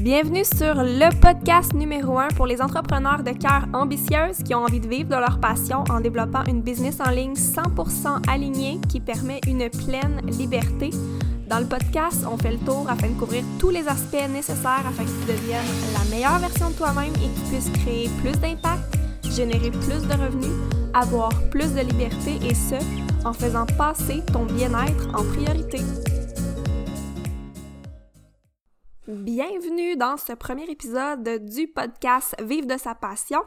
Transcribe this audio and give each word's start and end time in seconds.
Bienvenue 0.00 0.46
sur 0.46 0.76
le 0.76 1.14
podcast 1.20 1.74
numéro 1.74 2.18
1 2.18 2.28
pour 2.28 2.46
les 2.46 2.62
entrepreneurs 2.62 3.22
de 3.22 3.32
cœur 3.32 3.66
ambitieuses 3.74 4.42
qui 4.42 4.54
ont 4.54 4.64
envie 4.64 4.80
de 4.80 4.88
vivre 4.88 5.10
de 5.10 5.14
leur 5.14 5.38
passion 5.40 5.84
en 5.90 6.00
développant 6.00 6.42
une 6.44 6.62
business 6.62 7.00
en 7.06 7.10
ligne 7.10 7.34
100% 7.34 8.26
alignée 8.26 8.80
qui 8.88 8.98
permet 8.98 9.42
une 9.46 9.68
pleine 9.68 10.22
liberté. 10.24 10.88
Dans 11.50 11.58
le 11.58 11.66
podcast, 11.66 12.24
on 12.26 12.38
fait 12.38 12.52
le 12.52 12.58
tour 12.60 12.86
afin 12.88 13.08
de 13.08 13.18
couvrir 13.18 13.44
tous 13.58 13.68
les 13.68 13.86
aspects 13.88 14.26
nécessaires 14.30 14.86
afin 14.88 15.04
que 15.04 15.10
tu 15.10 15.32
deviennes 15.32 15.60
la 15.92 16.08
meilleure 16.08 16.38
version 16.38 16.70
de 16.70 16.74
toi-même 16.76 17.12
et 17.16 17.28
que 17.28 17.40
tu 17.40 17.52
puisses 17.52 17.70
créer 17.82 18.08
plus 18.22 18.40
d'impact, 18.40 18.96
générer 19.30 19.70
plus 19.70 20.08
de 20.08 20.14
revenus, 20.14 20.56
avoir 20.94 21.28
plus 21.50 21.74
de 21.74 21.80
liberté 21.80 22.38
et 22.42 22.54
ce, 22.54 22.76
en 23.26 23.34
faisant 23.34 23.66
passer 23.76 24.22
ton 24.32 24.46
bien-être 24.46 25.08
en 25.12 25.24
priorité. 25.24 25.80
Bienvenue 29.10 29.96
dans 29.96 30.16
ce 30.16 30.34
premier 30.34 30.70
épisode 30.70 31.44
du 31.44 31.66
podcast 31.66 32.36
Vive 32.40 32.68
de 32.68 32.78
sa 32.78 32.94
passion. 32.94 33.40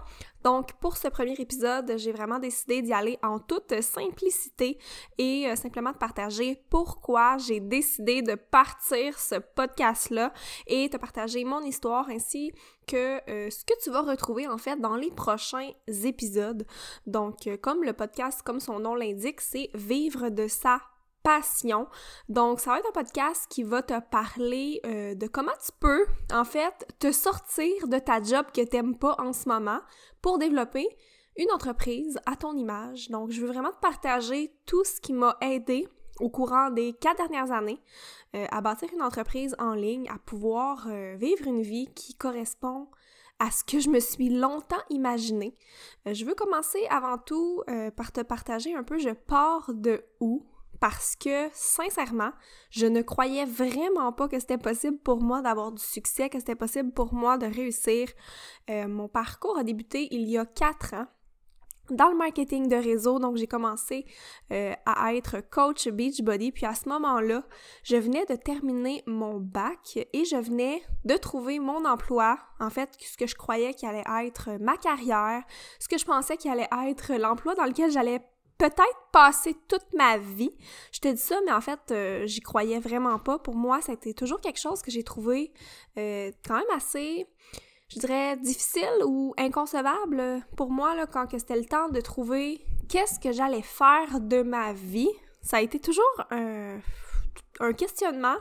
Donc 0.43 0.73
pour 0.81 0.97
ce 0.97 1.07
premier 1.07 1.35
épisode, 1.35 1.93
j'ai 1.95 2.11
vraiment 2.11 2.37
décidé 2.37 2.81
d'y 2.81 2.91
aller 2.91 3.17
en 3.23 3.39
toute 3.39 3.79
simplicité 3.81 4.77
et 5.17 5.47
euh, 5.47 5.55
simplement 5.55 5.93
de 5.93 5.97
partager 5.97 6.61
pourquoi 6.69 7.37
j'ai 7.37 7.61
décidé 7.61 8.21
de 8.21 8.35
partir 8.35 9.17
ce 9.17 9.35
podcast-là 9.35 10.33
et 10.67 10.89
te 10.89 10.97
partager 10.97 11.45
mon 11.45 11.61
histoire 11.61 12.09
ainsi 12.09 12.51
que 12.85 13.21
euh, 13.29 13.49
ce 13.49 13.63
que 13.63 13.81
tu 13.81 13.89
vas 13.89 14.01
retrouver 14.01 14.49
en 14.49 14.57
fait 14.57 14.75
dans 14.81 14.97
les 14.97 15.11
prochains 15.11 15.69
épisodes. 15.87 16.65
Donc 17.07 17.47
euh, 17.47 17.55
comme 17.55 17.85
le 17.85 17.93
podcast, 17.93 18.41
comme 18.43 18.59
son 18.59 18.79
nom 18.79 18.95
l'indique, 18.95 19.39
c'est 19.39 19.69
Vivre 19.73 20.27
de 20.27 20.49
sa 20.49 20.81
passion. 21.23 21.87
Donc, 22.29 22.59
ça 22.59 22.71
va 22.71 22.79
être 22.79 22.89
un 22.89 22.91
podcast 22.91 23.47
qui 23.49 23.63
va 23.63 23.81
te 23.81 23.99
parler 24.11 24.81
euh, 24.85 25.15
de 25.15 25.27
comment 25.27 25.53
tu 25.65 25.71
peux, 25.79 26.05
en 26.31 26.43
fait, 26.43 26.85
te 26.99 27.11
sortir 27.11 27.87
de 27.87 27.97
ta 27.97 28.21
job 28.21 28.45
que 28.53 28.61
t'aimes 28.61 28.97
pas 28.97 29.15
en 29.17 29.33
ce 29.33 29.47
moment 29.47 29.79
pour 30.21 30.37
développer 30.37 30.87
une 31.37 31.51
entreprise 31.51 32.19
à 32.25 32.35
ton 32.35 32.55
image. 32.55 33.09
Donc, 33.09 33.31
je 33.31 33.41
veux 33.41 33.47
vraiment 33.47 33.71
te 33.71 33.79
partager 33.79 34.53
tout 34.65 34.83
ce 34.83 34.99
qui 34.99 35.13
m'a 35.13 35.37
aidé 35.41 35.87
au 36.19 36.29
courant 36.29 36.69
des 36.69 36.93
quatre 36.93 37.17
dernières 37.17 37.51
années 37.51 37.81
euh, 38.35 38.45
à 38.51 38.61
bâtir 38.61 38.89
une 38.93 39.01
entreprise 39.01 39.55
en 39.57 39.73
ligne, 39.73 40.07
à 40.09 40.19
pouvoir 40.19 40.87
euh, 40.89 41.15
vivre 41.15 41.47
une 41.47 41.63
vie 41.63 41.87
qui 41.95 42.13
correspond 42.15 42.87
à 43.39 43.49
ce 43.49 43.63
que 43.63 43.79
je 43.79 43.89
me 43.89 43.99
suis 43.99 44.29
longtemps 44.29 44.83
imaginé. 44.89 45.55
je 46.05 46.23
veux 46.23 46.35
commencer 46.35 46.85
avant 46.89 47.17
tout 47.17 47.63
par 47.97 48.11
te 48.11 48.21
partager 48.21 48.75
un 48.75 48.83
peu 48.83 48.99
je 48.99 49.09
pars 49.09 49.71
de 49.73 50.05
où? 50.19 50.45
Parce 50.83 51.15
que, 51.15 51.47
sincèrement, 51.53 52.33
je 52.69 52.85
ne 52.85 53.01
croyais 53.01 53.45
vraiment 53.45 54.11
pas 54.11 54.27
que 54.27 54.37
c'était 54.37 54.57
possible 54.57 54.97
pour 54.97 55.21
moi 55.21 55.41
d'avoir 55.41 55.71
du 55.71 55.81
succès, 55.81 56.27
que 56.27 56.39
c'était 56.39 56.55
possible 56.55 56.91
pour 56.91 57.13
moi 57.13 57.37
de 57.37 57.45
réussir. 57.45 58.09
Euh, 58.69 58.89
mon 58.89 59.07
parcours 59.07 59.57
a 59.57 59.63
débuté 59.63 60.09
il 60.11 60.27
y 60.27 60.37
a 60.37 60.45
quatre 60.45 60.93
ans 60.93 61.07
dans 61.89 62.09
le 62.09 62.17
marketing 62.17 62.67
de 62.67 62.75
réseau. 62.75 63.17
Donc, 63.17 63.37
j'ai 63.37 63.47
commencé 63.47 64.05
euh, 64.51 64.73
à 64.85 65.15
être 65.15 65.37
coach 65.49 65.87
Beachbody. 65.87 66.51
Puis 66.51 66.65
à 66.65 66.75
ce 66.75 66.89
moment-là, 66.89 67.43
je 67.83 67.95
venais 67.95 68.25
de 68.25 68.35
terminer 68.35 69.03
mon 69.07 69.39
bac 69.39 69.97
et 70.11 70.25
je 70.25 70.35
venais 70.35 70.83
de 71.05 71.15
trouver 71.15 71.59
mon 71.59 71.85
emploi. 71.85 72.37
En 72.59 72.69
fait, 72.69 72.89
ce 72.99 73.15
que 73.15 73.25
je 73.25 73.35
croyais 73.35 73.73
qu'il 73.73 73.87
allait 73.87 74.27
être 74.27 74.49
ma 74.59 74.75
carrière, 74.75 75.43
ce 75.79 75.87
que 75.87 75.97
je 75.97 76.03
pensais 76.03 76.35
qu'il 76.35 76.51
allait 76.51 76.67
être 76.89 77.13
l'emploi 77.13 77.55
dans 77.55 77.63
lequel 77.63 77.89
j'allais 77.89 78.19
peut-être 78.63 78.97
passer 79.11 79.57
toute 79.67 79.85
ma 79.93 80.17
vie. 80.17 80.55
Je 80.93 80.99
te 80.99 81.09
dis 81.09 81.19
ça, 81.19 81.35
mais 81.45 81.51
en 81.51 81.59
fait, 81.59 81.79
euh, 81.91 82.25
j'y 82.25 82.39
croyais 82.39 82.79
vraiment 82.79 83.19
pas. 83.19 83.37
Pour 83.37 83.55
moi, 83.55 83.81
c'était 83.81 84.13
toujours 84.13 84.39
quelque 84.39 84.59
chose 84.59 84.81
que 84.81 84.89
j'ai 84.89 85.03
trouvé 85.03 85.51
euh, 85.97 86.31
quand 86.47 86.55
même 86.55 86.71
assez, 86.73 87.27
je 87.89 87.99
dirais, 87.99 88.37
difficile 88.37 89.03
ou 89.05 89.33
inconcevable 89.37 90.41
pour 90.55 90.71
moi, 90.71 90.95
là, 90.95 91.07
quand 91.07 91.27
c'était 91.37 91.57
le 91.57 91.65
temps 91.65 91.89
de 91.89 91.99
trouver 91.99 92.61
qu'est-ce 92.87 93.19
que 93.19 93.33
j'allais 93.33 93.61
faire 93.61 94.21
de 94.21 94.41
ma 94.43 94.71
vie. 94.71 95.11
Ça 95.41 95.57
a 95.57 95.61
été 95.61 95.77
toujours 95.77 96.25
un, 96.31 96.79
un 97.59 97.73
questionnement. 97.73 98.37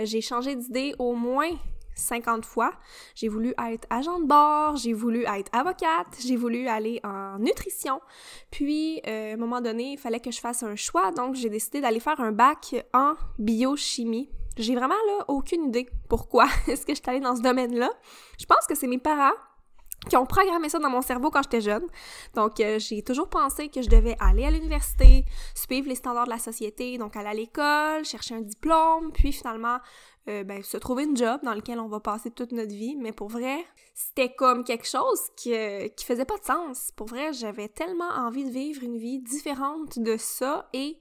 J'ai 0.00 0.20
changé 0.20 0.56
d'idée 0.56 0.96
au 0.98 1.14
moins 1.14 1.52
50 2.00 2.44
fois. 2.44 2.72
J'ai 3.14 3.28
voulu 3.28 3.54
être 3.70 3.86
agent 3.90 4.20
de 4.20 4.26
bord, 4.26 4.76
j'ai 4.76 4.92
voulu 4.92 5.24
être 5.24 5.50
avocate, 5.52 6.06
j'ai 6.24 6.36
voulu 6.36 6.68
aller 6.68 7.00
en 7.04 7.38
nutrition. 7.38 8.00
Puis, 8.50 9.00
euh, 9.06 9.32
à 9.32 9.34
un 9.34 9.36
moment 9.36 9.60
donné, 9.60 9.92
il 9.92 9.98
fallait 9.98 10.20
que 10.20 10.30
je 10.30 10.40
fasse 10.40 10.62
un 10.62 10.76
choix, 10.76 11.12
donc 11.12 11.34
j'ai 11.34 11.48
décidé 11.48 11.80
d'aller 11.80 12.00
faire 12.00 12.20
un 12.20 12.32
bac 12.32 12.74
en 12.92 13.14
biochimie. 13.38 14.30
J'ai 14.56 14.74
vraiment 14.74 14.94
là 15.06 15.24
aucune 15.28 15.68
idée 15.68 15.88
pourquoi 16.08 16.46
est-ce 16.68 16.84
que 16.84 16.94
je 16.94 17.00
suis 17.00 17.10
allée 17.10 17.20
dans 17.20 17.36
ce 17.36 17.42
domaine-là. 17.42 17.90
Je 18.38 18.46
pense 18.46 18.66
que 18.66 18.74
c'est 18.74 18.88
mes 18.88 18.98
parents 18.98 19.32
qui 20.08 20.16
ont 20.16 20.26
programmé 20.26 20.68
ça 20.68 20.78
dans 20.78 20.88
mon 20.88 21.02
cerveau 21.02 21.30
quand 21.30 21.42
j'étais 21.42 21.60
jeune. 21.60 21.84
Donc, 22.34 22.58
euh, 22.60 22.78
j'ai 22.78 23.02
toujours 23.02 23.28
pensé 23.28 23.68
que 23.68 23.82
je 23.82 23.88
devais 23.88 24.16
aller 24.18 24.44
à 24.44 24.50
l'université, 24.50 25.24
suivre 25.54 25.88
les 25.88 25.94
standards 25.94 26.24
de 26.24 26.30
la 26.30 26.38
société, 26.38 26.96
donc 26.96 27.16
aller 27.16 27.28
à 27.28 27.34
l'école, 27.34 28.04
chercher 28.04 28.34
un 28.34 28.40
diplôme, 28.40 29.12
puis 29.12 29.32
finalement, 29.32 29.78
euh, 30.30 30.44
ben, 30.44 30.62
se 30.62 30.76
trouver 30.76 31.04
une 31.04 31.16
job 31.16 31.40
dans 31.42 31.54
lequel 31.54 31.80
on 31.80 31.88
va 31.88 32.00
passer 32.00 32.30
toute 32.30 32.52
notre 32.52 32.72
vie. 32.74 32.96
Mais 32.96 33.12
pour 33.12 33.28
vrai, 33.28 33.64
c'était 33.94 34.32
comme 34.32 34.64
quelque 34.64 34.86
chose 34.86 35.20
qui, 35.36 35.52
qui 35.96 36.04
faisait 36.04 36.24
pas 36.24 36.38
de 36.38 36.44
sens. 36.44 36.92
Pour 36.96 37.08
vrai, 37.08 37.32
j'avais 37.32 37.68
tellement 37.68 38.10
envie 38.10 38.44
de 38.44 38.50
vivre 38.50 38.82
une 38.82 38.96
vie 38.96 39.18
différente 39.18 39.98
de 39.98 40.16
ça 40.16 40.68
et 40.72 40.98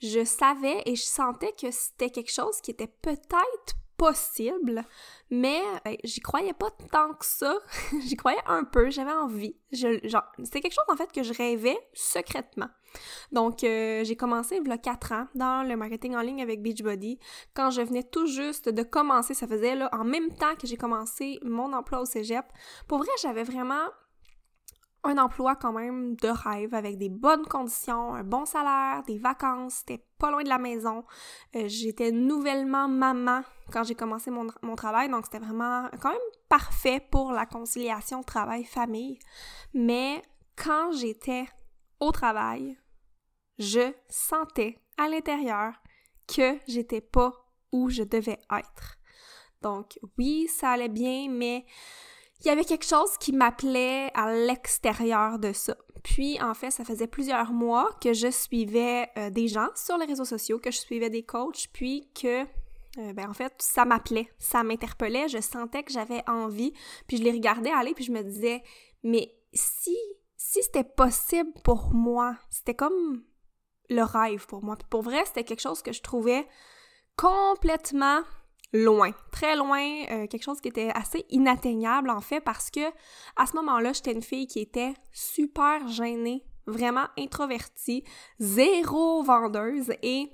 je 0.00 0.24
savais 0.24 0.82
et 0.86 0.94
je 0.94 1.02
sentais 1.02 1.52
que 1.60 1.70
c'était 1.70 2.10
quelque 2.10 2.32
chose 2.32 2.60
qui 2.60 2.70
était 2.70 2.86
peut-être 2.86 3.74
possible, 3.96 4.84
mais 5.28 5.60
ben, 5.84 5.96
j'y 6.04 6.20
croyais 6.20 6.54
pas 6.54 6.70
tant 6.90 7.12
que 7.14 7.26
ça. 7.26 7.58
j'y 8.06 8.16
croyais 8.16 8.38
un 8.46 8.64
peu, 8.64 8.90
j'avais 8.90 9.12
envie. 9.12 9.56
C'était 9.72 10.60
quelque 10.60 10.72
chose 10.72 10.84
en 10.88 10.96
fait 10.96 11.10
que 11.12 11.22
je 11.22 11.34
rêvais 11.34 11.78
secrètement. 11.92 12.68
Donc, 13.32 13.64
euh, 13.64 14.04
j'ai 14.04 14.16
commencé 14.16 14.60
il 14.62 14.68
y 14.68 14.72
a 14.72 14.78
4 14.78 15.12
ans 15.12 15.26
dans 15.34 15.66
le 15.66 15.76
marketing 15.76 16.16
en 16.16 16.20
ligne 16.20 16.42
avec 16.42 16.62
Beachbody. 16.62 17.18
Quand 17.54 17.70
je 17.70 17.82
venais 17.82 18.02
tout 18.02 18.26
juste 18.26 18.68
de 18.68 18.82
commencer, 18.82 19.34
ça 19.34 19.46
faisait 19.46 19.74
là 19.74 19.88
en 19.92 20.04
même 20.04 20.32
temps 20.34 20.54
que 20.60 20.66
j'ai 20.66 20.76
commencé 20.76 21.38
mon 21.42 21.72
emploi 21.72 22.00
au 22.00 22.04
cégep. 22.04 22.44
Pour 22.86 22.98
vrai, 22.98 23.10
j'avais 23.22 23.44
vraiment 23.44 23.88
un 25.04 25.18
emploi 25.18 25.56
quand 25.56 25.72
même 25.72 26.16
de 26.16 26.28
rêve 26.28 26.74
avec 26.74 26.98
des 26.98 27.08
bonnes 27.08 27.46
conditions, 27.46 28.14
un 28.14 28.24
bon 28.24 28.44
salaire, 28.44 29.02
des 29.06 29.18
vacances, 29.18 29.74
c'était 29.86 30.04
pas 30.18 30.30
loin 30.30 30.42
de 30.42 30.48
la 30.48 30.58
maison. 30.58 31.04
Euh, 31.56 31.64
j'étais 31.66 32.10
nouvellement 32.10 32.88
maman 32.88 33.42
quand 33.72 33.84
j'ai 33.84 33.94
commencé 33.94 34.30
mon, 34.30 34.46
mon 34.62 34.76
travail, 34.76 35.08
donc 35.08 35.24
c'était 35.24 35.38
vraiment 35.38 35.88
quand 36.00 36.10
même 36.10 36.18
parfait 36.48 37.00
pour 37.10 37.32
la 37.32 37.46
conciliation 37.46 38.22
travail-famille. 38.22 39.18
Mais 39.74 40.22
quand 40.56 40.92
j'étais 40.92 41.46
au 42.00 42.10
travail, 42.10 42.76
je 43.58 43.92
sentais 44.08 44.78
à 44.96 45.08
l'intérieur 45.08 45.74
que 46.26 46.58
j'étais 46.66 47.00
pas 47.00 47.32
où 47.72 47.88
je 47.88 48.02
devais 48.02 48.38
être. 48.50 48.98
Donc 49.62 49.98
oui, 50.16 50.48
ça 50.48 50.70
allait 50.70 50.88
bien, 50.88 51.28
mais 51.30 51.64
il 52.40 52.46
y 52.46 52.50
avait 52.50 52.64
quelque 52.64 52.84
chose 52.86 53.16
qui 53.18 53.32
m'appelait 53.32 54.10
à 54.14 54.32
l'extérieur 54.32 55.38
de 55.38 55.52
ça. 55.52 55.76
Puis, 56.04 56.40
en 56.40 56.54
fait, 56.54 56.70
ça 56.70 56.84
faisait 56.84 57.08
plusieurs 57.08 57.52
mois 57.52 57.90
que 58.00 58.12
je 58.12 58.30
suivais 58.30 59.10
euh, 59.18 59.30
des 59.30 59.48
gens 59.48 59.68
sur 59.74 59.98
les 59.98 60.06
réseaux 60.06 60.24
sociaux, 60.24 60.58
que 60.58 60.70
je 60.70 60.78
suivais 60.78 61.10
des 61.10 61.24
coachs, 61.24 61.66
puis 61.72 62.08
que, 62.14 62.42
euh, 62.42 63.12
ben, 63.12 63.28
en 63.28 63.34
fait, 63.34 63.52
ça 63.58 63.84
m'appelait, 63.84 64.28
ça 64.38 64.62
m'interpellait, 64.62 65.28
je 65.28 65.40
sentais 65.40 65.82
que 65.82 65.92
j'avais 65.92 66.22
envie, 66.28 66.72
puis 67.08 67.16
je 67.16 67.24
les 67.24 67.32
regardais 67.32 67.70
aller, 67.70 67.94
puis 67.94 68.04
je 68.04 68.12
me 68.12 68.22
disais, 68.22 68.62
mais 69.02 69.34
si, 69.52 69.96
si 70.36 70.62
c'était 70.62 70.84
possible 70.84 71.52
pour 71.64 71.92
moi, 71.92 72.36
c'était 72.48 72.74
comme 72.74 73.24
le 73.90 74.02
rêve 74.02 74.46
pour 74.46 74.62
moi. 74.62 74.76
Pour 74.90 75.02
vrai, 75.02 75.24
c'était 75.26 75.44
quelque 75.44 75.60
chose 75.60 75.82
que 75.82 75.92
je 75.92 76.02
trouvais 76.02 76.46
complètement 77.16 78.22
loin, 78.72 79.12
très 79.32 79.56
loin, 79.56 80.04
euh, 80.10 80.26
quelque 80.26 80.42
chose 80.42 80.60
qui 80.60 80.68
était 80.68 80.90
assez 80.94 81.24
inatteignable 81.30 82.10
en 82.10 82.20
fait 82.20 82.40
parce 82.40 82.70
que 82.70 82.86
à 83.36 83.46
ce 83.46 83.56
moment-là, 83.56 83.92
j'étais 83.92 84.12
une 84.12 84.22
fille 84.22 84.46
qui 84.46 84.60
était 84.60 84.94
super 85.12 85.88
gênée, 85.88 86.44
vraiment 86.66 87.06
introvertie, 87.18 88.04
zéro 88.38 89.22
vendeuse 89.22 89.92
et 90.02 90.30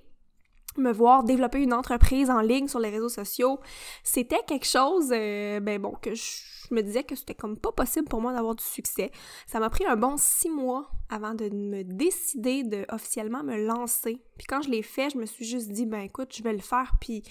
me 0.77 0.93
voir 0.93 1.23
développer 1.23 1.63
une 1.63 1.73
entreprise 1.73 2.31
en 2.31 2.41
ligne 2.41 2.67
sur 2.67 2.81
les 2.81 2.91
réseaux 2.91 3.09
sociaux, 3.09 3.61
c'était 4.03 4.43
quelque 4.47 4.67
chose, 4.67 5.13
euh, 5.13 5.61
ben 5.61 5.81
bon, 5.81 5.93
que 6.03 6.15
je 6.15 6.25
me 6.73 6.83
disais 6.83 7.05
que 7.05 7.17
c'était 7.17 7.35
comme 7.35 7.59
pas 7.59 7.73
possible 7.73 8.09
pour 8.09 8.21
moi 8.21 8.33
d'avoir 8.33 8.55
du 8.55 8.65
succès. 8.65 9.11
Ça 9.47 9.61
m'a 9.61 9.69
pris 9.69 9.85
un 9.87 9.97
bon 9.97 10.17
six 10.17 10.49
mois 10.49 10.91
avant 11.11 11.35
de 11.35 11.49
me 11.51 11.83
décider 11.83 12.63
de 12.63 12.87
officiellement 12.91 13.43
me 13.43 13.57
lancer. 13.57 14.23
Puis 14.39 14.47
quand 14.47 14.63
je 14.63 14.71
l'ai 14.71 14.83
fait, 14.83 15.11
je 15.11 15.19
me 15.19 15.27
suis 15.27 15.45
juste 15.45 15.69
dit, 15.69 15.87
ben 15.87 16.01
écoute, 16.01 16.35
je 16.35 16.43
vais 16.43 16.53
le 16.53 16.61
faire, 16.61 16.93
puis 17.01 17.23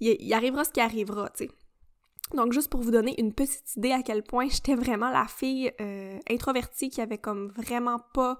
il, 0.00 0.32
arrivera 0.32 0.64
ce 0.64 0.70
qui 0.70 0.80
arrivera, 0.80 1.30
tu 1.30 1.46
sais. 1.46 1.50
Donc, 2.34 2.52
juste 2.52 2.68
pour 2.68 2.80
vous 2.80 2.90
donner 2.90 3.18
une 3.20 3.32
petite 3.32 3.76
idée 3.76 3.92
à 3.92 4.02
quel 4.02 4.22
point 4.22 4.48
j'étais 4.48 4.74
vraiment 4.74 5.10
la 5.10 5.26
fille 5.26 5.72
euh, 5.80 6.18
introvertie 6.30 6.90
qui 6.90 7.00
avait 7.00 7.18
comme 7.18 7.48
vraiment 7.48 7.98
pas 8.12 8.38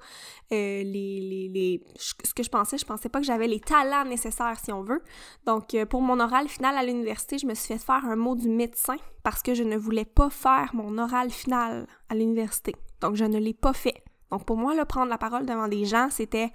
euh, 0.53 0.83
les, 0.83 1.49
les, 1.53 1.83
ce 1.97 2.35
que 2.35 2.43
je 2.43 2.51
pensais. 2.51 2.79
Je 2.79 2.85
pensais 2.85 3.09
pas 3.09 3.21
que 3.21 3.27
j'avais 3.27 3.49
les 3.49 3.61
talents 3.61 4.05
nécessaires, 4.05 4.59
si 4.63 4.73
on 4.73 4.83
veut. 4.83 5.03
Donc, 5.47 5.75
euh, 5.75 5.87
pour 5.87 6.03
mon 6.03 6.21
oral 6.21 6.49
final 6.49 6.77
à 6.77 6.85
l'université, 6.85 7.39
je 7.39 7.47
me 7.47 7.55
suis 7.55 7.75
fait 7.75 7.79
faire 7.79 8.05
un 8.05 8.17
mot 8.17 8.37
du 8.37 8.49
médecin 8.49 8.97
parce 9.23 9.43
que 9.43 9.55
je 9.55 9.63
ne 9.63 9.77
voulais 9.77 10.05
pas 10.05 10.31
faire 10.31 10.71
mon 10.75 10.99
oral 10.99 11.31
final 11.31 11.87
à 12.09 12.15
l'université. 12.15 12.75
Donc, 13.01 13.15
je 13.15 13.25
ne 13.25 13.39
l'ai 13.39 13.55
pas 13.55 13.73
fait. 13.73 14.03
Donc, 14.31 14.45
pour 14.45 14.57
moi, 14.57 14.75
là, 14.75 14.85
prendre 14.85 15.09
la 15.09 15.19
parole 15.19 15.47
devant 15.47 15.69
des 15.69 15.85
gens, 15.85 16.09
c'était 16.11 16.51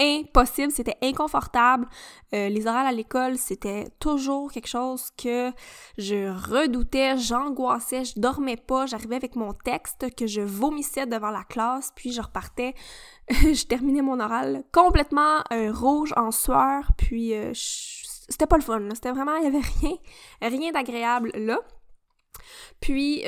impossible, 0.00 0.72
c'était 0.72 0.96
inconfortable. 1.02 1.86
Euh, 2.34 2.48
les 2.48 2.66
orales 2.66 2.86
à 2.86 2.92
l'école, 2.92 3.38
c'était 3.38 3.88
toujours 4.00 4.50
quelque 4.50 4.68
chose 4.68 5.10
que 5.16 5.52
je 5.98 6.30
redoutais, 6.50 7.16
j'angoissais, 7.16 8.04
je 8.04 8.18
dormais 8.18 8.56
pas, 8.56 8.86
j'arrivais 8.86 9.16
avec 9.16 9.36
mon 9.36 9.52
texte 9.52 10.14
que 10.16 10.26
je 10.26 10.40
vomissais 10.40 11.06
devant 11.06 11.30
la 11.30 11.44
classe, 11.44 11.92
puis 11.94 12.12
je 12.12 12.20
repartais, 12.20 12.74
je 13.30 13.64
terminais 13.66 14.02
mon 14.02 14.20
oral 14.20 14.64
complètement 14.72 15.42
euh, 15.52 15.72
rouge 15.72 16.12
en 16.16 16.30
sueur, 16.30 16.90
puis 16.96 17.34
euh, 17.34 17.52
c'était 17.54 18.46
pas 18.46 18.56
le 18.56 18.62
fun, 18.62 18.88
c'était 18.94 19.12
vraiment, 19.12 19.36
il 19.36 19.44
y 19.44 19.46
avait 19.46 19.66
rien, 19.80 19.96
rien 20.42 20.72
d'agréable 20.72 21.30
là. 21.34 21.58
Puis, 22.80 23.24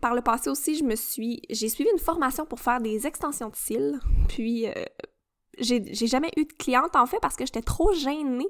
par 0.00 0.14
le 0.14 0.22
passé 0.22 0.50
aussi, 0.50 0.74
je 0.74 0.82
me 0.82 0.96
suis... 0.96 1.42
J'ai 1.50 1.68
suivi 1.68 1.88
une 1.92 2.00
formation 2.00 2.44
pour 2.44 2.58
faire 2.58 2.80
des 2.80 3.06
extensions 3.06 3.48
de 3.48 3.54
cils. 3.54 4.00
Puis, 4.28 4.66
j'ai 5.60 6.06
jamais 6.06 6.30
eu 6.36 6.44
de 6.44 6.52
cliente 6.52 6.96
en 6.96 7.06
fait 7.06 7.18
parce 7.20 7.36
que 7.36 7.46
j'étais 7.46 7.62
trop 7.62 7.92
gênée 7.92 8.48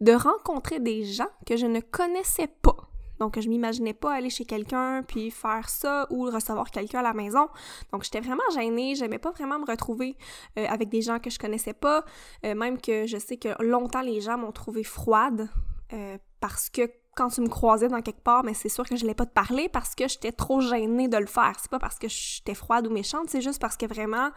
de 0.00 0.12
rencontrer 0.12 0.80
des 0.80 1.04
gens 1.04 1.28
que 1.46 1.56
je 1.56 1.66
ne 1.66 1.80
connaissais 1.80 2.48
pas. 2.62 2.76
Donc, 3.18 3.38
je 3.38 3.48
m'imaginais 3.48 3.94
pas 3.94 4.14
aller 4.14 4.30
chez 4.30 4.44
quelqu'un 4.44 5.02
puis 5.02 5.30
faire 5.30 5.68
ça 5.68 6.06
ou 6.10 6.24
recevoir 6.24 6.70
quelqu'un 6.70 7.00
à 7.00 7.02
la 7.02 7.14
maison. 7.14 7.48
Donc, 7.92 8.04
j'étais 8.04 8.20
vraiment 8.20 8.48
gênée. 8.54 8.94
J'aimais 8.94 9.18
pas 9.18 9.30
vraiment 9.32 9.58
me 9.58 9.66
retrouver 9.66 10.16
euh, 10.58 10.66
avec 10.68 10.88
des 10.88 11.02
gens 11.02 11.18
que 11.18 11.30
je 11.30 11.38
connaissais 11.38 11.72
pas. 11.72 12.04
Euh, 12.44 12.54
même 12.54 12.80
que 12.80 13.06
je 13.06 13.18
sais 13.18 13.36
que 13.36 13.60
longtemps, 13.62 14.02
les 14.02 14.20
gens 14.20 14.38
m'ont 14.38 14.52
trouvé 14.52 14.84
froide 14.84 15.48
euh, 15.92 16.16
parce 16.40 16.70
que 16.70 16.82
quand 17.16 17.30
tu 17.30 17.40
me 17.40 17.48
croisais 17.48 17.88
dans 17.88 18.00
quelque 18.00 18.22
part, 18.22 18.44
mais 18.44 18.54
c'est 18.54 18.68
sûr 18.68 18.88
que 18.88 18.94
je 18.94 19.02
n'allais 19.02 19.14
pas 19.14 19.26
te 19.26 19.32
parler 19.32 19.68
parce 19.68 19.96
que 19.96 20.06
j'étais 20.06 20.30
trop 20.30 20.60
gênée 20.60 21.08
de 21.08 21.16
le 21.16 21.26
faire. 21.26 21.54
C'est 21.60 21.70
pas 21.70 21.80
parce 21.80 21.98
que 21.98 22.06
j'étais 22.08 22.54
froide 22.54 22.86
ou 22.86 22.90
méchante, 22.90 23.28
c'est 23.28 23.40
juste 23.40 23.60
parce 23.60 23.76
que 23.76 23.86
vraiment, 23.86 24.30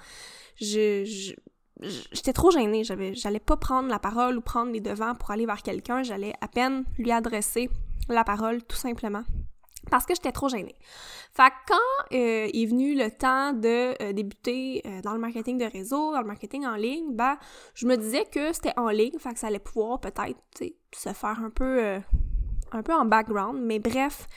je, 0.59 1.35
j'étais 2.11 2.33
trop 2.33 2.51
gênée, 2.51 2.83
j'avais 2.83 3.13
j'allais 3.13 3.39
pas 3.39 3.57
prendre 3.57 3.89
la 3.89 3.99
parole 3.99 4.37
ou 4.37 4.41
prendre 4.41 4.71
les 4.71 4.81
devants 4.81 5.15
pour 5.15 5.31
aller 5.31 5.45
vers 5.45 5.61
quelqu'un, 5.61 6.03
j'allais 6.03 6.33
à 6.41 6.47
peine 6.47 6.83
lui 6.97 7.11
adresser 7.11 7.69
la 8.09 8.23
parole 8.23 8.63
tout 8.63 8.77
simplement 8.77 9.23
parce 9.89 10.05
que 10.05 10.13
j'étais 10.13 10.31
trop 10.31 10.47
gênée. 10.47 10.75
Fait 11.33 11.49
que 11.49 11.73
quand 11.73 12.15
euh, 12.17 12.49
est 12.53 12.65
venu 12.65 12.95
le 12.95 13.09
temps 13.09 13.53
de 13.53 14.01
euh, 14.01 14.13
débuter 14.13 14.81
euh, 14.85 15.01
dans 15.01 15.13
le 15.13 15.19
marketing 15.19 15.57
de 15.57 15.65
réseau, 15.65 16.11
dans 16.11 16.21
le 16.21 16.27
marketing 16.27 16.65
en 16.65 16.75
ligne, 16.75 17.15
ben 17.15 17.37
je 17.73 17.87
me 17.87 17.95
disais 17.97 18.25
que 18.25 18.53
c'était 18.53 18.77
en 18.77 18.89
ligne, 18.89 19.17
fait 19.17 19.33
que 19.33 19.39
ça 19.39 19.47
allait 19.47 19.59
pouvoir 19.59 19.99
peut-être 19.99 20.39
se 20.93 21.13
faire 21.13 21.39
un 21.43 21.49
peu 21.49 21.99
un 22.73 22.83
peu 22.83 22.93
en 22.93 23.05
background, 23.05 23.59
mais 23.61 23.79
bref, 23.79 24.27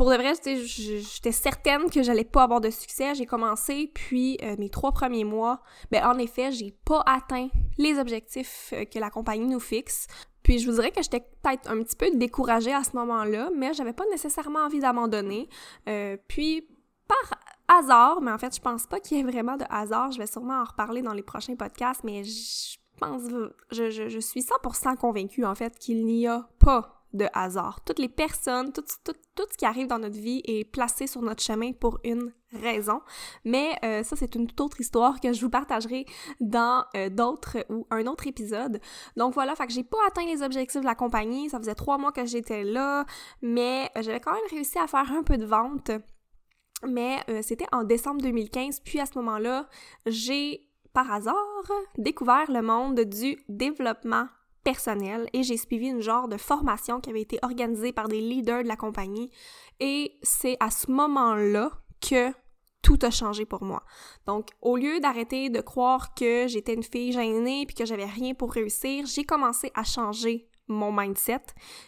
pour 0.00 0.08
de 0.08 0.14
vrai, 0.14 0.32
j'étais 0.64 1.30
certaine 1.30 1.90
que 1.90 2.02
j'allais 2.02 2.24
pas 2.24 2.44
avoir 2.44 2.62
de 2.62 2.70
succès. 2.70 3.14
J'ai 3.14 3.26
commencé, 3.26 3.92
puis 3.94 4.38
euh, 4.42 4.56
mes 4.58 4.70
trois 4.70 4.92
premiers 4.92 5.24
mois, 5.24 5.60
ben 5.90 6.02
en 6.06 6.16
effet, 6.16 6.52
j'ai 6.52 6.74
pas 6.86 7.02
atteint 7.04 7.50
les 7.76 7.98
objectifs 7.98 8.72
euh, 8.72 8.86
que 8.86 8.98
la 8.98 9.10
compagnie 9.10 9.46
nous 9.46 9.60
fixe. 9.60 10.06
Puis 10.42 10.58
je 10.58 10.70
vous 10.70 10.76
dirais 10.76 10.90
que 10.90 11.02
j'étais 11.02 11.20
peut-être 11.20 11.70
un 11.70 11.82
petit 11.82 11.96
peu 11.96 12.10
découragée 12.14 12.72
à 12.72 12.82
ce 12.82 12.96
moment-là, 12.96 13.50
mais 13.54 13.74
j'avais 13.74 13.92
pas 13.92 14.06
nécessairement 14.10 14.60
envie 14.60 14.80
d'abandonner. 14.80 15.50
Euh, 15.86 16.16
puis 16.28 16.66
par 17.06 17.38
hasard, 17.68 18.22
mais 18.22 18.32
en 18.32 18.38
fait, 18.38 18.56
je 18.56 18.60
pense 18.62 18.86
pas 18.86 19.00
qu'il 19.00 19.18
y 19.18 19.20
ait 19.20 19.30
vraiment 19.30 19.58
de 19.58 19.66
hasard. 19.68 20.12
Je 20.12 20.18
vais 20.18 20.26
sûrement 20.26 20.62
en 20.62 20.64
reparler 20.64 21.02
dans 21.02 21.12
les 21.12 21.22
prochains 21.22 21.56
podcasts, 21.56 22.04
mais 22.04 22.24
je 22.24 22.78
pense, 22.98 23.24
je, 23.70 23.90
je, 23.90 24.08
je 24.08 24.18
suis 24.18 24.40
100% 24.40 24.96
convaincue 24.96 25.44
en 25.44 25.54
fait 25.54 25.78
qu'il 25.78 26.06
n'y 26.06 26.26
a 26.26 26.48
pas 26.58 26.99
de 27.12 27.26
hasard. 27.32 27.80
Toutes 27.84 27.98
les 27.98 28.08
personnes, 28.08 28.72
tout, 28.72 28.84
ce 28.86 29.56
qui 29.56 29.64
arrive 29.64 29.86
dans 29.86 29.98
notre 29.98 30.18
vie 30.18 30.42
est 30.44 30.64
placé 30.64 31.06
sur 31.06 31.22
notre 31.22 31.42
chemin 31.42 31.72
pour 31.72 31.98
une 32.04 32.32
raison. 32.52 33.00
Mais 33.44 33.76
euh, 33.84 34.02
ça, 34.02 34.16
c'est 34.16 34.34
une 34.34 34.46
toute 34.46 34.60
autre 34.60 34.80
histoire 34.80 35.20
que 35.20 35.32
je 35.32 35.40
vous 35.40 35.50
partagerai 35.50 36.06
dans 36.40 36.84
euh, 36.96 37.08
d'autres 37.08 37.64
ou 37.68 37.86
un 37.90 38.06
autre 38.06 38.26
épisode. 38.26 38.80
Donc 39.16 39.34
voilà, 39.34 39.54
fait 39.54 39.66
que 39.66 39.72
j'ai 39.72 39.84
pas 39.84 39.98
atteint 40.06 40.24
les 40.24 40.42
objectifs 40.42 40.80
de 40.80 40.86
la 40.86 40.94
compagnie. 40.94 41.48
Ça 41.48 41.58
faisait 41.58 41.74
trois 41.74 41.98
mois 41.98 42.12
que 42.12 42.24
j'étais 42.24 42.64
là, 42.64 43.04
mais 43.42 43.90
euh, 43.96 44.02
j'avais 44.02 44.20
quand 44.20 44.32
même 44.32 44.50
réussi 44.50 44.78
à 44.78 44.86
faire 44.86 45.10
un 45.12 45.22
peu 45.22 45.36
de 45.36 45.46
vente. 45.46 45.90
Mais 46.88 47.18
c'était 47.42 47.66
en 47.72 47.84
décembre 47.84 48.22
2015, 48.22 48.80
puis 48.80 49.00
à 49.00 49.04
ce 49.04 49.18
moment-là, 49.18 49.68
j'ai 50.06 50.66
par 50.94 51.12
hasard 51.12 51.36
découvert 51.98 52.50
le 52.50 52.62
monde 52.62 53.00
du 53.00 53.36
développement 53.50 54.28
personnel 54.64 55.28
et 55.32 55.42
j'ai 55.42 55.56
suivi 55.56 55.86
une 55.86 56.00
genre 56.00 56.28
de 56.28 56.36
formation 56.36 57.00
qui 57.00 57.10
avait 57.10 57.22
été 57.22 57.38
organisée 57.42 57.92
par 57.92 58.08
des 58.08 58.20
leaders 58.20 58.62
de 58.62 58.68
la 58.68 58.76
compagnie 58.76 59.30
et 59.80 60.18
c'est 60.22 60.56
à 60.60 60.70
ce 60.70 60.90
moment-là 60.90 61.70
que 62.00 62.32
tout 62.82 62.98
a 63.02 63.10
changé 63.10 63.44
pour 63.44 63.62
moi. 63.62 63.82
Donc, 64.26 64.48
au 64.62 64.76
lieu 64.76 65.00
d'arrêter 65.00 65.50
de 65.50 65.60
croire 65.60 66.14
que 66.14 66.46
j'étais 66.48 66.74
une 66.74 66.82
fille 66.82 67.12
gênée 67.12 67.66
puis 67.66 67.74
que 67.74 67.84
j'avais 67.84 68.06
rien 68.06 68.34
pour 68.34 68.52
réussir, 68.52 69.06
j'ai 69.06 69.24
commencé 69.24 69.70
à 69.74 69.84
changer 69.84 70.48
mon 70.68 70.92
mindset. 70.92 71.42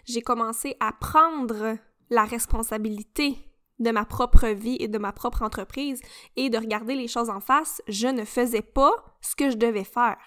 J'ai 0.05 0.23
commencé 0.23 0.77
à 0.81 0.93
prendre 0.93 1.79
la 2.11 2.25
responsabilité 2.25 3.37
de 3.79 3.91
ma 3.91 4.05
propre 4.05 4.49
vie 4.49 4.77
et 4.81 4.89
de 4.89 4.99
ma 4.99 5.13
propre 5.13 5.43
entreprise 5.43 6.01
et 6.37 6.51
de 6.51 6.59
regarder 6.59 6.95
les 6.95 7.09
choses 7.09 7.31
en 7.31 7.41
face. 7.41 7.81
Je 7.89 8.09
ne 8.09 8.25
faisais 8.25 8.63
pas 8.63 8.93
ce 9.21 9.35
que 9.35 9.51
je 9.51 9.57
devais 9.57 9.85
faire. 9.85 10.19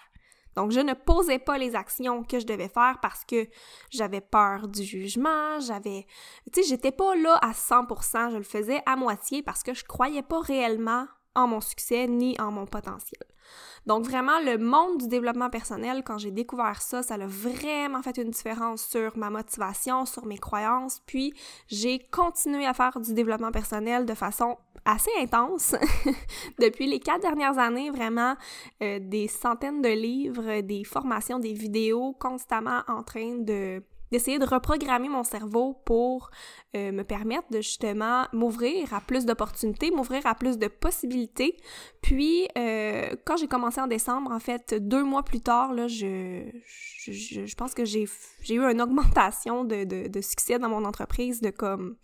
Donc, 0.56 0.70
je 0.70 0.80
ne 0.80 0.94
posais 0.94 1.38
pas 1.38 1.58
les 1.58 1.76
actions 1.76 2.24
que 2.24 2.40
je 2.40 2.46
devais 2.46 2.68
faire 2.68 2.98
parce 3.02 3.24
que 3.24 3.46
j'avais 3.90 4.20
peur 4.22 4.68
du 4.68 4.82
jugement, 4.82 5.60
j'avais... 5.60 6.06
Tu 6.52 6.62
sais, 6.62 6.68
j'étais 6.68 6.92
pas 6.92 7.14
là 7.14 7.38
à 7.42 7.52
100%, 7.52 8.32
je 8.32 8.36
le 8.38 8.42
faisais 8.42 8.82
à 8.86 8.96
moitié 8.96 9.42
parce 9.42 9.62
que 9.62 9.74
je 9.74 9.84
croyais 9.84 10.22
pas 10.22 10.40
réellement 10.40 11.06
en 11.36 11.46
mon 11.46 11.60
succès 11.60 12.08
ni 12.08 12.38
en 12.40 12.50
mon 12.50 12.66
potentiel. 12.66 13.22
Donc 13.86 14.04
vraiment, 14.04 14.40
le 14.40 14.58
monde 14.58 14.98
du 14.98 15.06
développement 15.06 15.48
personnel, 15.48 16.02
quand 16.04 16.18
j'ai 16.18 16.32
découvert 16.32 16.82
ça, 16.82 17.04
ça 17.04 17.14
a 17.14 17.26
vraiment 17.26 18.02
fait 18.02 18.16
une 18.16 18.30
différence 18.30 18.84
sur 18.84 19.16
ma 19.16 19.30
motivation, 19.30 20.06
sur 20.06 20.26
mes 20.26 20.38
croyances, 20.38 21.00
puis 21.06 21.32
j'ai 21.68 22.00
continué 22.10 22.66
à 22.66 22.74
faire 22.74 22.98
du 22.98 23.14
développement 23.14 23.52
personnel 23.52 24.04
de 24.04 24.14
façon 24.14 24.56
assez 24.84 25.10
intense 25.20 25.76
depuis 26.58 26.86
les 26.86 26.98
quatre 26.98 27.22
dernières 27.22 27.58
années, 27.58 27.90
vraiment 27.90 28.34
euh, 28.82 28.98
des 29.00 29.28
centaines 29.28 29.82
de 29.82 29.88
livres, 29.88 30.60
des 30.62 30.84
formations, 30.84 31.38
des 31.38 31.52
vidéos 31.52 32.12
constamment 32.18 32.82
en 32.88 33.02
train 33.02 33.36
de 33.38 33.82
d'essayer 34.12 34.38
de 34.38 34.46
reprogrammer 34.46 35.08
mon 35.08 35.24
cerveau 35.24 35.74
pour 35.84 36.30
euh, 36.74 36.92
me 36.92 37.02
permettre 37.02 37.50
de 37.50 37.60
justement 37.60 38.26
m'ouvrir 38.32 38.92
à 38.94 39.00
plus 39.00 39.24
d'opportunités, 39.24 39.90
m'ouvrir 39.90 40.26
à 40.26 40.34
plus 40.34 40.58
de 40.58 40.68
possibilités. 40.68 41.56
Puis, 42.02 42.48
euh, 42.56 43.14
quand 43.24 43.36
j'ai 43.36 43.48
commencé 43.48 43.80
en 43.80 43.86
décembre, 43.86 44.30
en 44.32 44.40
fait, 44.40 44.74
deux 44.74 45.04
mois 45.04 45.22
plus 45.22 45.40
tard, 45.40 45.72
là, 45.72 45.88
je, 45.88 46.44
je, 47.06 47.54
pense 47.54 47.74
que 47.74 47.84
j'ai 47.84 48.06
eu 48.50 48.60
une 48.60 48.80
augmentation 48.80 49.64
de, 49.64 49.84
de, 49.84 50.08
de, 50.08 50.20
succès 50.20 50.58
dans 50.58 50.68
mon 50.68 50.84
entreprise 50.84 51.40
de 51.40 51.50
comme... 51.50 51.96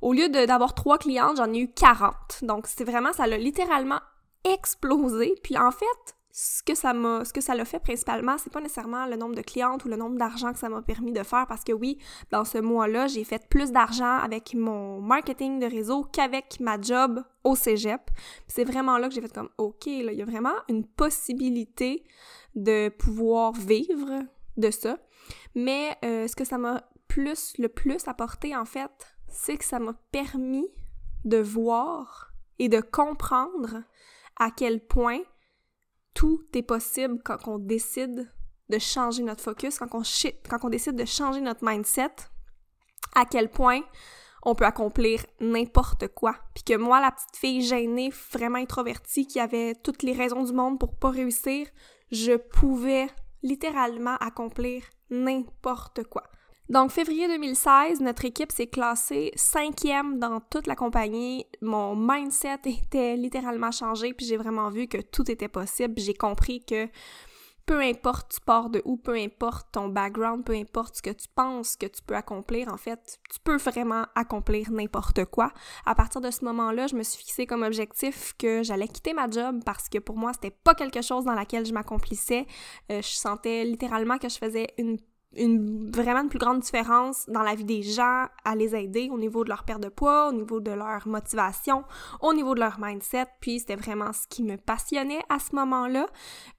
Au 0.00 0.12
lieu 0.12 0.28
d'avoir 0.28 0.74
trois 0.74 0.96
clientes, 0.96 1.38
j'en 1.38 1.52
ai 1.52 1.58
eu 1.58 1.72
40. 1.72 2.14
Donc, 2.42 2.68
c'est 2.68 2.84
vraiment, 2.84 3.12
ça 3.12 3.26
l'a 3.26 3.36
littéralement 3.36 3.98
explosé. 4.44 5.34
Puis 5.42 5.58
en 5.58 5.70
fait, 5.70 6.16
ce 6.40 6.62
que 6.62 6.76
ça 6.76 6.94
m'a 6.94 7.24
ce 7.24 7.32
que 7.32 7.40
ça 7.40 7.56
l'a 7.56 7.64
fait 7.64 7.80
principalement 7.80 8.38
c'est 8.38 8.52
pas 8.52 8.60
nécessairement 8.60 9.06
le 9.06 9.16
nombre 9.16 9.34
de 9.34 9.42
clientes 9.42 9.84
ou 9.84 9.88
le 9.88 9.96
nombre 9.96 10.16
d'argent 10.16 10.52
que 10.52 10.58
ça 10.60 10.68
m'a 10.68 10.82
permis 10.82 11.10
de 11.10 11.24
faire 11.24 11.48
parce 11.48 11.64
que 11.64 11.72
oui 11.72 11.98
dans 12.30 12.44
ce 12.44 12.58
mois-là 12.58 13.08
j'ai 13.08 13.24
fait 13.24 13.48
plus 13.48 13.72
d'argent 13.72 14.18
avec 14.18 14.54
mon 14.54 15.00
marketing 15.00 15.58
de 15.58 15.66
réseau 15.66 16.04
qu'avec 16.04 16.60
ma 16.60 16.80
job 16.80 17.24
au 17.42 17.56
cégep. 17.56 18.02
C'est 18.46 18.62
vraiment 18.62 18.98
là 18.98 19.08
que 19.08 19.14
j'ai 19.14 19.20
fait 19.20 19.32
comme 19.32 19.48
ok 19.58 19.86
là 19.86 20.12
il 20.12 20.18
y 20.18 20.22
a 20.22 20.24
vraiment 20.24 20.54
une 20.68 20.86
possibilité 20.86 22.04
de 22.54 22.88
pouvoir 22.88 23.52
vivre 23.52 24.22
de 24.56 24.70
ça. 24.70 24.96
Mais 25.56 25.96
euh, 26.04 26.28
ce 26.28 26.36
que 26.36 26.44
ça 26.44 26.56
m'a 26.56 26.84
plus 27.08 27.54
le 27.58 27.68
plus 27.68 28.06
apporté 28.06 28.54
en 28.54 28.64
fait 28.64 29.16
c'est 29.26 29.56
que 29.56 29.64
ça 29.64 29.80
m'a 29.80 29.94
permis 30.12 30.68
de 31.24 31.38
voir 31.38 32.32
et 32.60 32.68
de 32.68 32.80
comprendre 32.80 33.82
à 34.36 34.52
quel 34.52 34.86
point 34.86 35.18
tout 36.18 36.44
est 36.52 36.62
possible 36.62 37.20
quand 37.24 37.46
on 37.46 37.60
décide 37.60 38.28
de 38.70 38.78
changer 38.80 39.22
notre 39.22 39.44
focus, 39.44 39.78
quand 39.78 39.94
on, 39.94 40.02
quand 40.50 40.64
on 40.64 40.68
décide 40.68 40.96
de 40.96 41.04
changer 41.04 41.40
notre 41.40 41.64
mindset, 41.64 42.10
à 43.14 43.24
quel 43.24 43.48
point 43.48 43.82
on 44.42 44.56
peut 44.56 44.64
accomplir 44.64 45.24
n'importe 45.38 46.08
quoi. 46.08 46.34
Puis 46.56 46.64
que 46.64 46.76
moi, 46.76 47.00
la 47.00 47.12
petite 47.12 47.36
fille 47.36 47.62
gênée, 47.62 48.12
vraiment 48.32 48.58
introvertie, 48.58 49.28
qui 49.28 49.38
avait 49.38 49.76
toutes 49.76 50.02
les 50.02 50.12
raisons 50.12 50.42
du 50.42 50.52
monde 50.52 50.80
pour 50.80 50.98
pas 50.98 51.10
réussir, 51.10 51.68
je 52.10 52.32
pouvais 52.32 53.06
littéralement 53.44 54.16
accomplir 54.16 54.82
n'importe 55.10 56.02
quoi. 56.02 56.24
Donc, 56.68 56.90
février 56.90 57.26
2016, 57.28 58.00
notre 58.00 58.26
équipe 58.26 58.52
s'est 58.52 58.66
classée 58.66 59.32
cinquième 59.36 60.18
dans 60.18 60.40
toute 60.40 60.66
la 60.66 60.76
compagnie. 60.76 61.46
Mon 61.62 61.96
mindset 61.96 62.58
était 62.66 63.16
littéralement 63.16 63.70
changé, 63.70 64.12
puis 64.12 64.26
j'ai 64.26 64.36
vraiment 64.36 64.68
vu 64.68 64.86
que 64.86 64.98
tout 64.98 65.30
était 65.30 65.48
possible. 65.48 65.94
J'ai 65.96 66.12
compris 66.12 66.62
que 66.62 66.86
peu 67.68 67.80
importe 67.80 68.32
tu 68.32 68.40
pars 68.40 68.70
de 68.70 68.80
où, 68.86 68.96
peu 68.96 69.14
importe 69.14 69.68
ton 69.72 69.88
background, 69.88 70.42
peu 70.42 70.54
importe 70.54 70.96
ce 70.96 71.02
que 71.02 71.10
tu 71.10 71.26
penses 71.34 71.76
que 71.76 71.86
tu 71.86 72.02
peux 72.02 72.16
accomplir, 72.16 72.72
en 72.72 72.78
fait, 72.78 73.18
tu 73.30 73.38
peux 73.44 73.56
vraiment 73.56 74.04
accomplir 74.14 74.70
n'importe 74.70 75.26
quoi. 75.26 75.52
À 75.84 75.94
partir 75.94 76.22
de 76.22 76.30
ce 76.30 76.44
moment-là, 76.46 76.86
je 76.86 76.96
me 76.96 77.02
suis 77.02 77.18
fixé 77.18 77.46
comme 77.46 77.62
objectif 77.62 78.34
que 78.38 78.62
j'allais 78.62 78.88
quitter 78.88 79.12
ma 79.12 79.28
job 79.28 79.60
parce 79.64 79.88
que 79.90 79.98
pour 79.98 80.16
moi, 80.16 80.32
c'était 80.32 80.56
pas 80.64 80.74
quelque 80.74 81.02
chose 81.02 81.24
dans 81.24 81.34
laquelle 81.34 81.66
je 81.66 81.74
m'accomplissais. 81.74 82.46
Euh, 82.90 83.02
je 83.02 83.08
sentais 83.08 83.64
littéralement 83.64 84.16
que 84.16 84.30
je 84.30 84.38
faisais 84.38 84.68
une 84.78 84.98
une 85.36 85.90
vraiment 85.90 86.22
une 86.22 86.28
plus 86.28 86.38
grande 86.38 86.60
différence 86.60 87.26
dans 87.28 87.42
la 87.42 87.54
vie 87.54 87.64
des 87.64 87.82
gens 87.82 88.26
à 88.44 88.54
les 88.56 88.74
aider 88.74 89.08
au 89.12 89.18
niveau 89.18 89.44
de 89.44 89.50
leur 89.50 89.64
perte 89.64 89.82
de 89.82 89.88
poids, 89.88 90.28
au 90.28 90.32
niveau 90.32 90.60
de 90.60 90.70
leur 90.70 91.06
motivation, 91.06 91.84
au 92.20 92.32
niveau 92.32 92.54
de 92.54 92.60
leur 92.60 92.78
mindset. 92.80 93.26
Puis 93.40 93.60
c'était 93.60 93.76
vraiment 93.76 94.12
ce 94.12 94.26
qui 94.28 94.42
me 94.42 94.56
passionnait 94.56 95.22
à 95.28 95.38
ce 95.38 95.54
moment-là. 95.54 96.06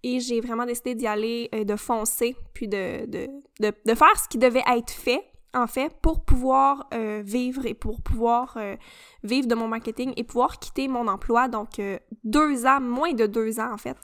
Et 0.03 0.19
j'ai 0.19 0.39
vraiment 0.39 0.65
décidé 0.65 0.95
d'y 0.95 1.07
aller, 1.07 1.49
euh, 1.55 1.63
de 1.63 1.75
foncer, 1.75 2.35
puis 2.53 2.67
de, 2.67 3.05
de, 3.05 3.27
de, 3.59 3.73
de 3.85 3.95
faire 3.95 4.17
ce 4.17 4.27
qui 4.29 4.38
devait 4.38 4.63
être 4.67 4.91
fait 4.91 5.28
en 5.53 5.67
fait, 5.67 5.93
pour 6.01 6.23
pouvoir 6.23 6.87
euh, 6.93 7.21
vivre 7.25 7.65
et 7.65 7.73
pour 7.73 8.01
pouvoir 8.01 8.55
euh, 8.57 8.75
vivre 9.23 9.47
de 9.47 9.55
mon 9.55 9.67
marketing 9.67 10.13
et 10.15 10.23
pouvoir 10.23 10.59
quitter 10.59 10.87
mon 10.87 11.07
emploi. 11.07 11.47
Donc, 11.47 11.79
euh, 11.79 11.97
deux 12.23 12.65
ans, 12.65 12.79
moins 12.79 13.13
de 13.13 13.25
deux 13.25 13.59
ans 13.59 13.73
en 13.73 13.77
fait. 13.77 13.97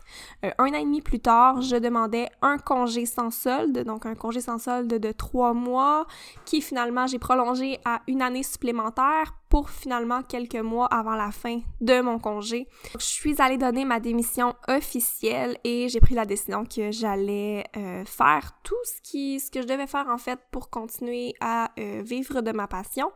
un 0.44 0.70
an 0.70 0.74
et 0.74 0.84
demi 0.84 1.02
plus 1.02 1.20
tard, 1.20 1.62
je 1.62 1.76
demandais 1.76 2.28
un 2.42 2.58
congé 2.58 3.06
sans 3.06 3.32
solde, 3.32 3.84
donc 3.84 4.06
un 4.06 4.16
congé 4.16 4.42
sans 4.42 4.58
solde 4.58 4.88
de 4.88 5.12
trois 5.12 5.54
mois, 5.54 6.08
qui 6.46 6.62
finalement 6.62 7.08
j'ai 7.08 7.20
prolongé 7.20 7.80
à 7.86 8.02
une 8.08 8.22
année 8.22 8.44
supplémentaire 8.44 9.34
pour 9.56 9.70
finalement 9.70 10.22
quelques 10.22 10.58
mois 10.58 10.88
avant 10.88 11.16
la 11.16 11.32
fin 11.32 11.62
de 11.80 12.02
mon 12.02 12.20
congé. 12.20 12.68
je 13.00 13.06
suis 13.06 13.42
allée 13.42 13.58
donner 13.58 13.86
ma 13.86 14.02
démission 14.02 14.54
officielle 14.68 15.58
et 15.64 15.88
j'ai 15.88 16.02
pris 16.02 16.14
la 16.14 16.26
décision 16.26 16.66
que 16.66 16.92
j'allais 16.92 17.64
euh, 17.78 18.04
faire 18.04 18.52
tout 18.64 18.76
ce 18.84 19.02
qui 19.02 19.40
ce 19.40 19.50
que 19.50 19.62
je 19.62 19.68
devais 19.68 19.88
faire 19.88 20.10
en 20.10 20.18
fait 20.18 20.38
pour 20.52 20.70
continuer 20.70 21.36
à 21.40 21.72
euh, 21.80 22.02
vivre 22.04 22.42
de 22.42 22.52
ma 22.52 22.68
passion. 22.68 23.14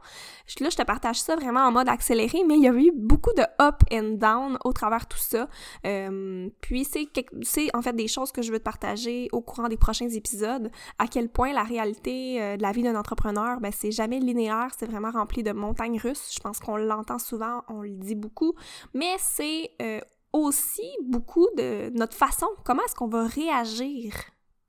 Là, 0.62 0.70
je 0.70 0.78
te 0.78 0.84
partage 0.84 1.20
ça 1.20 1.36
vraiment 1.36 1.60
en 1.60 1.74
mode 1.74 1.90
accéléré, 1.90 2.40
mais 2.48 2.56
il 2.56 2.64
y 2.64 2.70
a 2.70 2.74
eu 2.74 2.94
beaucoup 2.96 3.34
de 3.34 3.44
up 3.62 3.84
and 3.92 4.16
down 4.16 4.58
au 4.64 4.72
travers 4.72 5.08
tout 5.08 5.18
ça. 5.18 5.50
Euh, 5.86 6.50
puis 6.62 6.86
c'est 6.86 7.76
en 7.76 7.82
fait 7.82 7.98
des 7.98 8.08
choses 8.08 8.32
que 8.32 8.42
je 8.42 8.54
veux 8.54 8.60
te 8.60 8.64
partager 8.64 9.28
au 9.34 9.42
courant 9.42 9.68
des 9.68 9.76
prochains 9.76 10.08
épisodes. 10.08 10.72
À 11.00 11.08
quel 11.08 11.28
point 11.28 11.52
la 11.52 11.64
réalité 11.64 12.56
de 12.56 12.62
la 12.62 12.72
vie 12.72 12.84
d'un 12.84 12.96
entrepreneur, 12.96 13.60
ben 13.60 13.74
c'est 13.76 13.92
jamais 13.92 14.20
linéaire, 14.20 14.70
c'est 14.78 14.90
vraiment 14.90 15.12
rempli 15.12 15.44
de 15.44 15.52
montagnes 15.52 16.00
russes 16.00 16.29
je 16.32 16.40
pense 16.40 16.60
qu'on 16.60 16.78
l'entend 16.78 17.20
souvent, 17.20 17.64
on 17.68 17.82
le 17.82 17.98
dit 17.98 18.16
beaucoup, 18.16 18.54
mais 18.94 19.16
c'est 19.18 19.72
euh, 19.82 20.00
aussi 20.34 20.90
beaucoup 21.04 21.48
de 21.58 21.90
notre 21.98 22.16
façon, 22.16 22.48
comment 22.66 22.84
est-ce 22.84 22.96
qu'on 22.96 23.08
va 23.08 23.26
réagir 23.26 24.14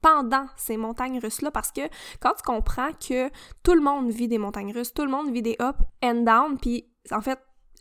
pendant 0.02 0.46
ces 0.56 0.76
montagnes 0.76 1.18
russes-là, 1.18 1.50
parce 1.50 1.72
que 1.72 1.82
quand 2.20 2.32
tu 2.34 2.42
comprends 2.42 2.92
que 2.92 3.28
tout 3.62 3.74
le 3.74 3.82
monde 3.82 4.10
vit 4.10 4.28
des 4.28 4.38
montagnes 4.38 4.72
russes, 4.72 4.94
tout 4.94 5.04
le 5.04 5.10
monde 5.10 5.30
vit 5.30 5.42
des 5.42 5.56
up 5.60 5.76
and 6.02 6.22
down, 6.22 6.58
puis 6.58 6.86
en 7.10 7.20
fait, 7.20 7.38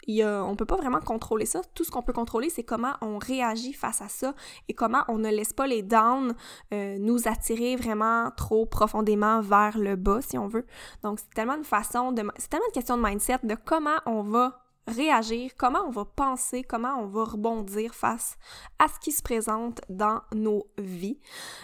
il 0.09 0.25
on 0.25 0.55
peut 0.55 0.65
pas 0.65 0.75
vraiment 0.75 0.99
contrôler 0.99 1.45
ça. 1.45 1.61
Tout 1.75 1.83
ce 1.83 1.91
qu'on 1.91 2.01
peut 2.01 2.13
contrôler, 2.13 2.49
c'est 2.49 2.63
comment 2.63 2.93
on 3.01 3.19
réagit 3.19 3.73
face 3.73 4.01
à 4.01 4.09
ça 4.09 4.33
et 4.67 4.73
comment 4.73 5.03
on 5.07 5.19
ne 5.19 5.29
laisse 5.29 5.53
pas 5.53 5.67
les 5.67 5.83
downs 5.83 6.33
euh, 6.73 6.97
nous 6.99 7.27
attirer 7.27 7.75
vraiment 7.75 8.31
trop 8.35 8.65
profondément 8.65 9.39
vers 9.41 9.77
le 9.77 9.95
bas, 9.95 10.21
si 10.21 10.37
on 10.37 10.47
veut. 10.47 10.65
Donc, 11.03 11.19
c'est 11.19 11.33
tellement 11.35 11.57
une 11.57 11.63
façon 11.63 12.11
de... 12.11 12.23
C'est 12.37 12.49
tellement 12.49 12.65
une 12.67 12.73
question 12.73 12.97
de 12.97 13.03
mindset, 13.03 13.37
de 13.43 13.55
comment 13.63 13.97
on 14.07 14.23
va 14.23 14.65
réagir, 14.87 15.51
comment 15.55 15.83
on 15.87 15.91
va 15.91 16.05
penser, 16.05 16.63
comment 16.63 16.95
on 16.99 17.05
va 17.05 17.25
rebondir 17.25 17.93
face 17.93 18.37
à 18.79 18.87
ce 18.87 18.99
qui 18.99 19.11
se 19.11 19.21
présente 19.21 19.81
dans 19.89 20.21
nos 20.33 20.65
vies. 20.79 21.19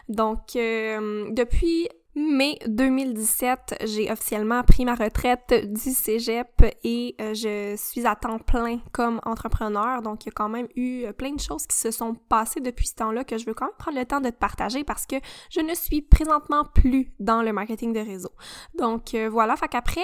Donc, 0.08 0.56
euh, 0.56 1.32
depuis 1.32 1.90
mai 2.15 2.57
2017, 2.67 3.84
j'ai 3.86 4.10
officiellement 4.10 4.63
pris 4.63 4.86
ma 4.86 4.95
retraite 4.95 5.53
du 5.72 5.91
cégep 5.91 6.63
et 6.84 7.15
euh, 7.19 7.34
je 7.34 7.75
suis 7.77 8.05
à 8.05 8.15
temps 8.15 8.39
plein 8.39 8.79
comme 8.93 9.19
entrepreneur. 9.25 10.01
Donc, 10.01 10.24
il 10.24 10.27
y 10.27 10.29
a 10.29 10.34
quand 10.34 10.50
même 10.50 10.67
eu 10.75 11.03
euh, 11.03 11.13
plein 11.13 11.34
de 11.34 11.39
choses 11.39 11.67
qui 11.67 11.75
se 11.75 11.91
sont 11.91 12.15
passées 12.15 12.62
depuis 12.62 12.88
ce 12.88 12.95
temps-là 12.95 13.25
que 13.25 13.38
je 13.38 13.45
veux 13.45 13.53
quand 13.53 13.65
même 13.65 13.75
prendre 13.77 13.98
le 13.98 14.05
temps 14.05 14.22
de 14.22 14.29
te 14.29 14.38
partager 14.38 14.84
parce 14.84 15.05
que 15.05 15.17
je 15.50 15.60
ne 15.60 15.74
suis 15.74 16.01
présentement 16.01 16.63
plus 16.63 17.12
dans 17.19 17.41
le 17.41 17.51
marketing 17.51 17.91
de 17.91 18.00
réseau. 18.00 18.31
Donc, 18.75 19.13
euh, 19.13 19.29
voilà. 19.29 19.55
Fait 19.57 19.67
qu'après 19.67 20.01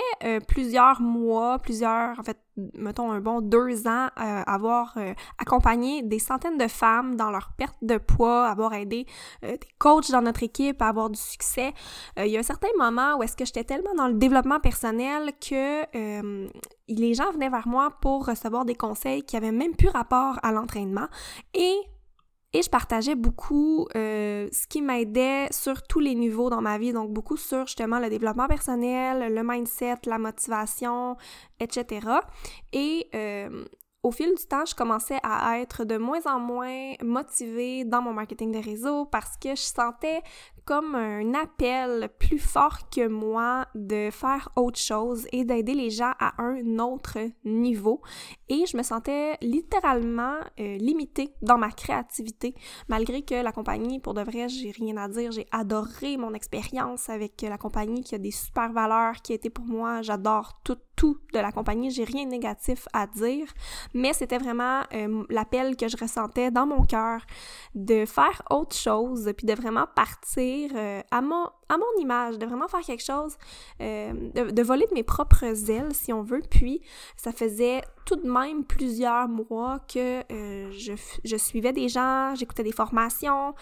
plusieurs 0.48 1.02
mois, 1.02 1.60
plusieurs, 1.60 2.20
en 2.20 2.24
fait, 2.24 2.38
mettons, 2.74 3.12
un 3.12 3.20
bon 3.20 3.42
deux 3.42 3.88
ans, 3.88 4.08
euh, 4.20 4.44
avoir 4.46 4.94
euh, 4.98 5.14
accompagné 5.38 6.04
des 6.04 6.20
centaines 6.20 6.58
de 6.58 6.68
femmes 6.68 7.16
dans 7.16 7.32
leur 7.32 7.52
perte 7.58 7.78
de 7.82 7.98
poids, 7.98 8.48
avoir 8.48 8.74
aidé 8.74 9.06
euh, 9.44 9.52
des 9.52 9.68
coachs 9.80 10.12
dans 10.12 10.22
notre 10.22 10.44
équipe 10.44 10.82
à 10.82 10.88
avoir 10.88 11.10
du 11.10 11.20
succès. 11.20 11.74
il 12.18 12.28
y 12.28 12.38
a 12.38 12.40
un 12.40 12.44
certain 12.44 12.68
moment 12.78 13.18
où 13.18 13.24
est-ce 13.24 13.36
que 13.36 13.46
j'étais 13.46 13.64
tellement 13.64 13.94
dans 13.96 14.08
le 14.08 14.16
développement 14.16 14.60
personnel 14.60 15.32
que 15.40 15.82
les 16.88 17.14
gens 17.14 17.32
venaient 17.32 17.50
vers 17.50 17.68
moi 17.68 17.92
pour 18.02 18.26
recevoir 18.26 18.66
des 18.66 18.76
conseils 18.76 19.24
qui 19.24 19.38
avaient 19.38 19.52
même 19.52 19.76
plus 19.76 19.90
rapport 19.90 20.40
à 20.44 20.52
l'entraînement 20.52 21.08
et 21.54 21.76
et 22.54 22.62
je 22.62 22.70
partageais 22.70 23.16
beaucoup 23.16 23.88
euh, 23.96 24.50
ce 24.52 24.68
qui 24.68 24.82
m'aidait 24.82 25.48
sur 25.52 25.84
tous 25.84 26.00
les 26.00 26.16
niveaux 26.16 26.50
dans 26.50 26.62
ma 26.62 26.78
vie, 26.78 26.92
donc 26.92 27.12
beaucoup 27.12 27.38
sur 27.38 27.66
justement 27.66 28.00
le 28.00 28.10
développement 28.10 28.48
personnel, 28.48 29.34
le 29.34 29.42
mindset, 29.44 29.96
la 30.06 30.18
motivation, 30.18 31.16
etc. 31.60 32.08
Et 32.74 33.08
euh, 33.16 33.66
au 34.04 34.12
fil 34.12 34.34
du 34.36 34.46
temps, 34.46 34.66
je 34.66 34.74
commençais 34.74 35.20
à 35.22 35.60
être 35.60 35.84
de 35.84 35.98
moins 35.98 36.26
en 36.26 36.40
moins 36.40 36.94
motivée 37.04 37.86
dans 37.86 38.02
mon 38.02 38.14
marketing 38.14 38.52
de 38.52 38.58
réseau 38.58 39.06
parce 39.06 39.38
que 39.38 39.50
je 39.50 39.62
sentais 39.62 40.22
comme 40.66 40.96
un 40.96 41.34
appel 41.34 42.10
plus 42.20 42.40
fort 42.40 42.90
que 42.90 43.08
moi 43.08 43.68
de 43.76 44.10
faire 44.12 44.50
autre 44.56 44.80
chose 44.80 45.28
et 45.32 45.44
d'aider 45.44 45.74
les 45.74 45.90
gens 45.90 46.14
à 46.20 46.42
un 46.42 46.80
autre 46.80 47.20
niveau. 47.46 48.02
Et 48.50 48.66
je 48.66 48.78
me 48.78 48.84
sentais 48.84 49.38
littéralement 49.42 50.38
euh, 50.60 50.78
limitée 50.78 51.34
dans 51.42 51.58
ma 51.58 51.72
créativité, 51.72 52.56
malgré 52.90 53.24
que 53.24 53.36
la 53.36 53.52
compagnie, 53.52 54.00
pour 54.00 54.14
de 54.14 54.22
vrai, 54.22 54.50
j'ai 54.50 54.72
rien 54.72 54.98
à 54.98 55.08
dire. 55.08 55.32
J'ai 55.32 55.48
adoré 55.52 56.18
mon 56.18 56.34
expérience 56.34 57.10
avec 57.10 57.42
la 57.42 57.58
compagnie 57.58 58.04
qui 58.04 58.16
a 58.16 58.20
des 58.20 58.32
super 58.32 58.72
valeurs, 58.72 59.22
qui 59.22 59.32
a 59.32 59.36
été 59.36 59.50
pour 59.50 59.66
moi, 59.66 60.02
j'adore 60.02 60.60
tout, 60.64 60.78
de 61.34 61.40
la 61.40 61.52
compagnie. 61.52 61.92
J'ai 61.92 62.04
rien 62.04 62.26
de 62.26 62.32
négatif 62.32 62.88
à 62.94 63.08
dire, 63.08 63.48
mais 63.94 64.14
c'était 64.14 64.38
vraiment 64.38 64.82
euh, 64.94 65.24
l'appel 65.30 65.76
que 65.76 65.88
je 65.88 65.98
ressentais 65.98 66.52
dans 66.52 66.66
mon 66.66 66.86
cœur 66.86 67.22
de 67.76 68.06
faire 68.06 68.42
autre 68.50 68.76
chose, 68.76 69.32
puis 69.38 69.46
de 69.46 69.54
vraiment 69.54 69.86
partir 69.96 70.72
euh, 70.76 71.02
à, 71.12 71.22
mon, 71.22 71.46
à 71.70 71.78
mon 71.78 72.02
image, 72.02 72.38
de 72.38 72.46
vraiment 72.46 72.68
faire 72.68 72.82
quelque 72.82 73.04
chose, 73.04 73.36
euh, 73.82 74.14
de, 74.34 74.64
voler 74.64 74.86
de 74.88 74.94
mes 74.94 75.04
propres 75.04 75.44
ailes, 75.70 75.94
si 75.94 76.14
on 76.14 76.22
veut. 76.22 76.42
Puis, 76.50 76.82
ça 77.16 77.32
faisait 77.32 77.82
tout 78.06 78.16
de 78.16 78.30
même 78.30 78.64
plusieurs 78.66 79.28
mois 79.28 79.80
que 79.80 80.24
je, 80.30 80.94
je 81.24 81.38
suivais 81.38 81.74
des 81.74 81.88
gens, 81.88 82.34
j'écoutais 82.36 82.64
des 82.64 82.72
formations, 82.72 83.54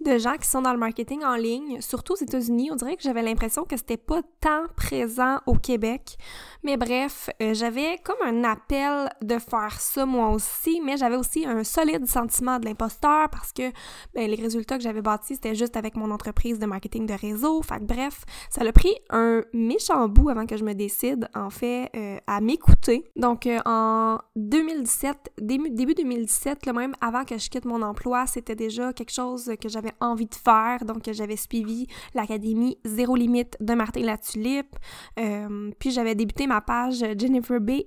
de 0.00 0.18
gens 0.18 0.36
qui 0.36 0.48
sont 0.48 0.62
dans 0.62 0.72
le 0.72 0.78
marketing 0.78 1.24
en 1.24 1.34
ligne, 1.34 1.80
surtout 1.80 2.12
aux 2.12 2.22
États-Unis. 2.22 2.70
On 2.72 2.76
dirait 2.76 2.96
que 2.96 3.02
j'avais 3.02 3.22
l'impression 3.22 3.64
que 3.64 3.76
c'était 3.76 3.96
pas 3.96 4.20
tant 4.40 4.66
présent 4.76 5.38
au 5.46 5.54
Québec. 5.54 6.16
Mais 6.62 6.76
bref, 6.76 7.30
euh, 7.42 7.54
j'avais 7.54 7.98
comme 8.04 8.16
un 8.24 8.44
appel 8.44 9.10
de 9.22 9.38
faire 9.38 9.80
ça 9.80 10.06
moi 10.06 10.30
aussi, 10.30 10.80
mais 10.84 10.96
j'avais 10.96 11.16
aussi 11.16 11.46
un 11.46 11.64
solide 11.64 12.06
sentiment 12.06 12.58
de 12.58 12.66
l'imposteur 12.66 13.28
parce 13.30 13.52
que 13.52 13.70
ben, 14.14 14.28
les 14.28 14.36
résultats 14.36 14.76
que 14.76 14.82
j'avais 14.82 15.02
bâtis, 15.02 15.34
c'était 15.34 15.54
juste 15.54 15.76
avec 15.76 15.96
mon 15.96 16.10
entreprise 16.10 16.58
de 16.58 16.66
marketing 16.66 17.06
de 17.06 17.14
réseau. 17.14 17.62
Fait 17.62 17.82
bref, 17.84 18.24
ça 18.50 18.62
a 18.62 18.72
pris 18.72 18.94
un 19.10 19.42
méchant 19.52 20.08
bout 20.08 20.30
avant 20.30 20.46
que 20.46 20.56
je 20.56 20.64
me 20.64 20.74
décide, 20.74 21.28
en 21.34 21.50
fait, 21.50 21.90
euh, 21.96 22.18
à 22.26 22.40
m'écouter. 22.40 23.04
Donc, 23.16 23.46
euh, 23.46 23.58
en 23.64 24.18
2017, 24.36 25.32
début, 25.40 25.70
début 25.70 25.94
2017, 25.94 26.66
le 26.66 26.72
même 26.72 26.94
avant 27.00 27.24
que 27.24 27.38
je 27.38 27.48
quitte 27.50 27.64
mon 27.64 27.82
emploi, 27.82 28.26
c'était 28.26 28.56
déjà 28.56 28.92
quelque 28.92 29.12
chose 29.12 29.52
que 29.60 29.68
j'avais 29.68 29.87
envie 30.00 30.26
de 30.26 30.34
faire. 30.34 30.84
Donc, 30.84 31.02
j'avais 31.10 31.36
suivi 31.36 31.86
l'académie 32.14 32.78
Zéro 32.84 33.16
Limite 33.16 33.56
de 33.60 33.74
Martin 33.74 34.02
Latulippe. 34.02 34.76
Euh, 35.18 35.70
puis, 35.78 35.90
j'avais 35.90 36.14
débuté 36.14 36.46
ma 36.46 36.60
page 36.60 37.04
Jennifer 37.18 37.60
B 37.60 37.82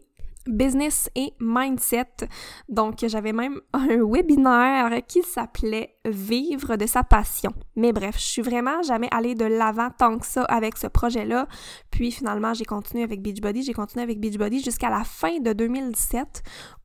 business 0.47 1.09
et 1.15 1.33
mindset. 1.39 2.27
Donc, 2.69 3.05
j'avais 3.05 3.33
même 3.33 3.59
un 3.73 4.03
webinaire 4.03 5.01
qui 5.07 5.21
s'appelait 5.23 5.95
Vivre 6.03 6.77
de 6.77 6.87
sa 6.87 7.03
passion. 7.03 7.53
Mais 7.75 7.93
bref, 7.93 8.15
je 8.17 8.25
suis 8.25 8.41
vraiment 8.41 8.81
jamais 8.81 9.07
allée 9.11 9.35
de 9.35 9.45
l'avant 9.45 9.89
tant 9.95 10.17
que 10.17 10.25
ça 10.25 10.41
avec 10.45 10.75
ce 10.77 10.87
projet-là. 10.87 11.47
Puis 11.91 12.11
finalement, 12.11 12.55
j'ai 12.55 12.65
continué 12.65 13.03
avec 13.03 13.21
Beachbody, 13.21 13.61
j'ai 13.61 13.73
continué 13.73 14.01
avec 14.01 14.19
Beachbody 14.19 14.63
jusqu'à 14.63 14.89
la 14.89 15.03
fin 15.03 15.39
de 15.39 15.53
2017 15.53 16.41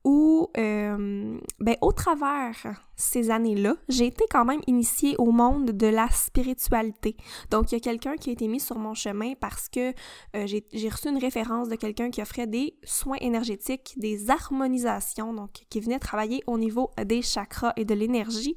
où, 0.07 0.49
euh, 0.57 1.37
ben, 1.59 1.75
au 1.81 1.91
travers 1.91 2.55
ces 2.95 3.29
années-là, 3.29 3.75
j'ai 3.89 4.07
été 4.07 4.23
quand 4.31 4.45
même 4.45 4.61
initiée 4.65 5.15
au 5.19 5.31
monde 5.31 5.71
de 5.71 5.87
la 5.87 6.07
spiritualité. 6.09 7.17
Donc, 7.51 7.71
il 7.71 7.75
y 7.75 7.77
a 7.77 7.81
quelqu'un 7.81 8.15
qui 8.15 8.29
a 8.29 8.33
été 8.33 8.47
mis 8.47 8.61
sur 8.61 8.79
mon 8.79 8.93
chemin 8.93 9.33
parce 9.39 9.67
que 9.67 9.89
euh, 9.89 10.47
j'ai 10.47 10.89
reçu 10.89 11.09
une 11.09 11.17
référence 11.17 11.67
de 11.67 11.75
quelqu'un 11.75 12.09
qui 12.09 12.21
offrait 12.21 12.47
des 12.47 12.75
soins 12.85 13.17
énergétiques, 13.19 13.95
des 13.97 14.31
harmonisations, 14.31 15.33
donc 15.33 15.51
qui 15.69 15.81
venait 15.81 15.99
travailler 15.99 16.41
au 16.47 16.57
niveau 16.57 16.89
des 17.05 17.21
chakras 17.21 17.73
et 17.75 17.83
de 17.83 17.93
l'énergie. 17.93 18.55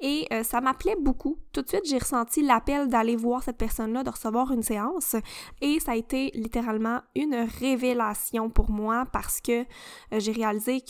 Et 0.00 0.26
euh, 0.34 0.42
ça 0.42 0.60
m'appelait 0.60 0.96
beaucoup. 1.00 1.38
Tout 1.54 1.62
de 1.62 1.68
suite, 1.68 1.86
j'ai 1.86 1.98
ressenti 1.98 2.42
l'appel 2.42 2.88
d'aller 2.88 3.16
voir 3.16 3.42
cette 3.42 3.56
personne-là, 3.56 4.04
de 4.04 4.10
recevoir 4.10 4.52
une 4.52 4.62
séance. 4.62 5.16
Et 5.62 5.80
ça 5.80 5.92
a 5.92 5.96
été 5.96 6.30
littéralement 6.34 7.00
une 7.16 7.48
révélation 7.58 8.50
pour 8.50 8.70
moi 8.70 9.06
parce 9.10 9.40
que 9.40 9.64
j'ai 10.12 10.32
réalisé 10.32 10.82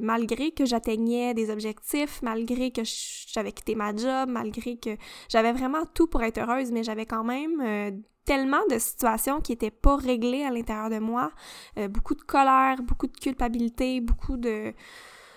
malgré 0.00 0.52
que 0.52 0.64
j'atteignais 0.64 1.34
des 1.34 1.50
objectifs, 1.50 2.20
malgré 2.22 2.70
que 2.70 2.82
j'avais 2.84 3.52
quitté 3.52 3.74
ma 3.74 3.94
job, 3.94 4.28
malgré 4.28 4.76
que 4.76 4.96
j'avais 5.28 5.52
vraiment 5.52 5.84
tout 5.94 6.06
pour 6.06 6.22
être 6.22 6.38
heureuse, 6.38 6.72
mais 6.72 6.82
j'avais 6.82 7.06
quand 7.06 7.24
même 7.24 7.60
euh, 7.60 7.90
tellement 8.24 8.64
de 8.70 8.78
situations 8.78 9.40
qui 9.40 9.52
n'étaient 9.52 9.70
pas 9.70 9.96
réglées 9.96 10.44
à 10.44 10.50
l'intérieur 10.50 10.90
de 10.90 10.98
moi, 10.98 11.32
euh, 11.78 11.88
beaucoup 11.88 12.14
de 12.14 12.22
colère, 12.22 12.82
beaucoup 12.82 13.06
de 13.06 13.16
culpabilité, 13.16 14.00
beaucoup 14.00 14.36
de 14.36 14.72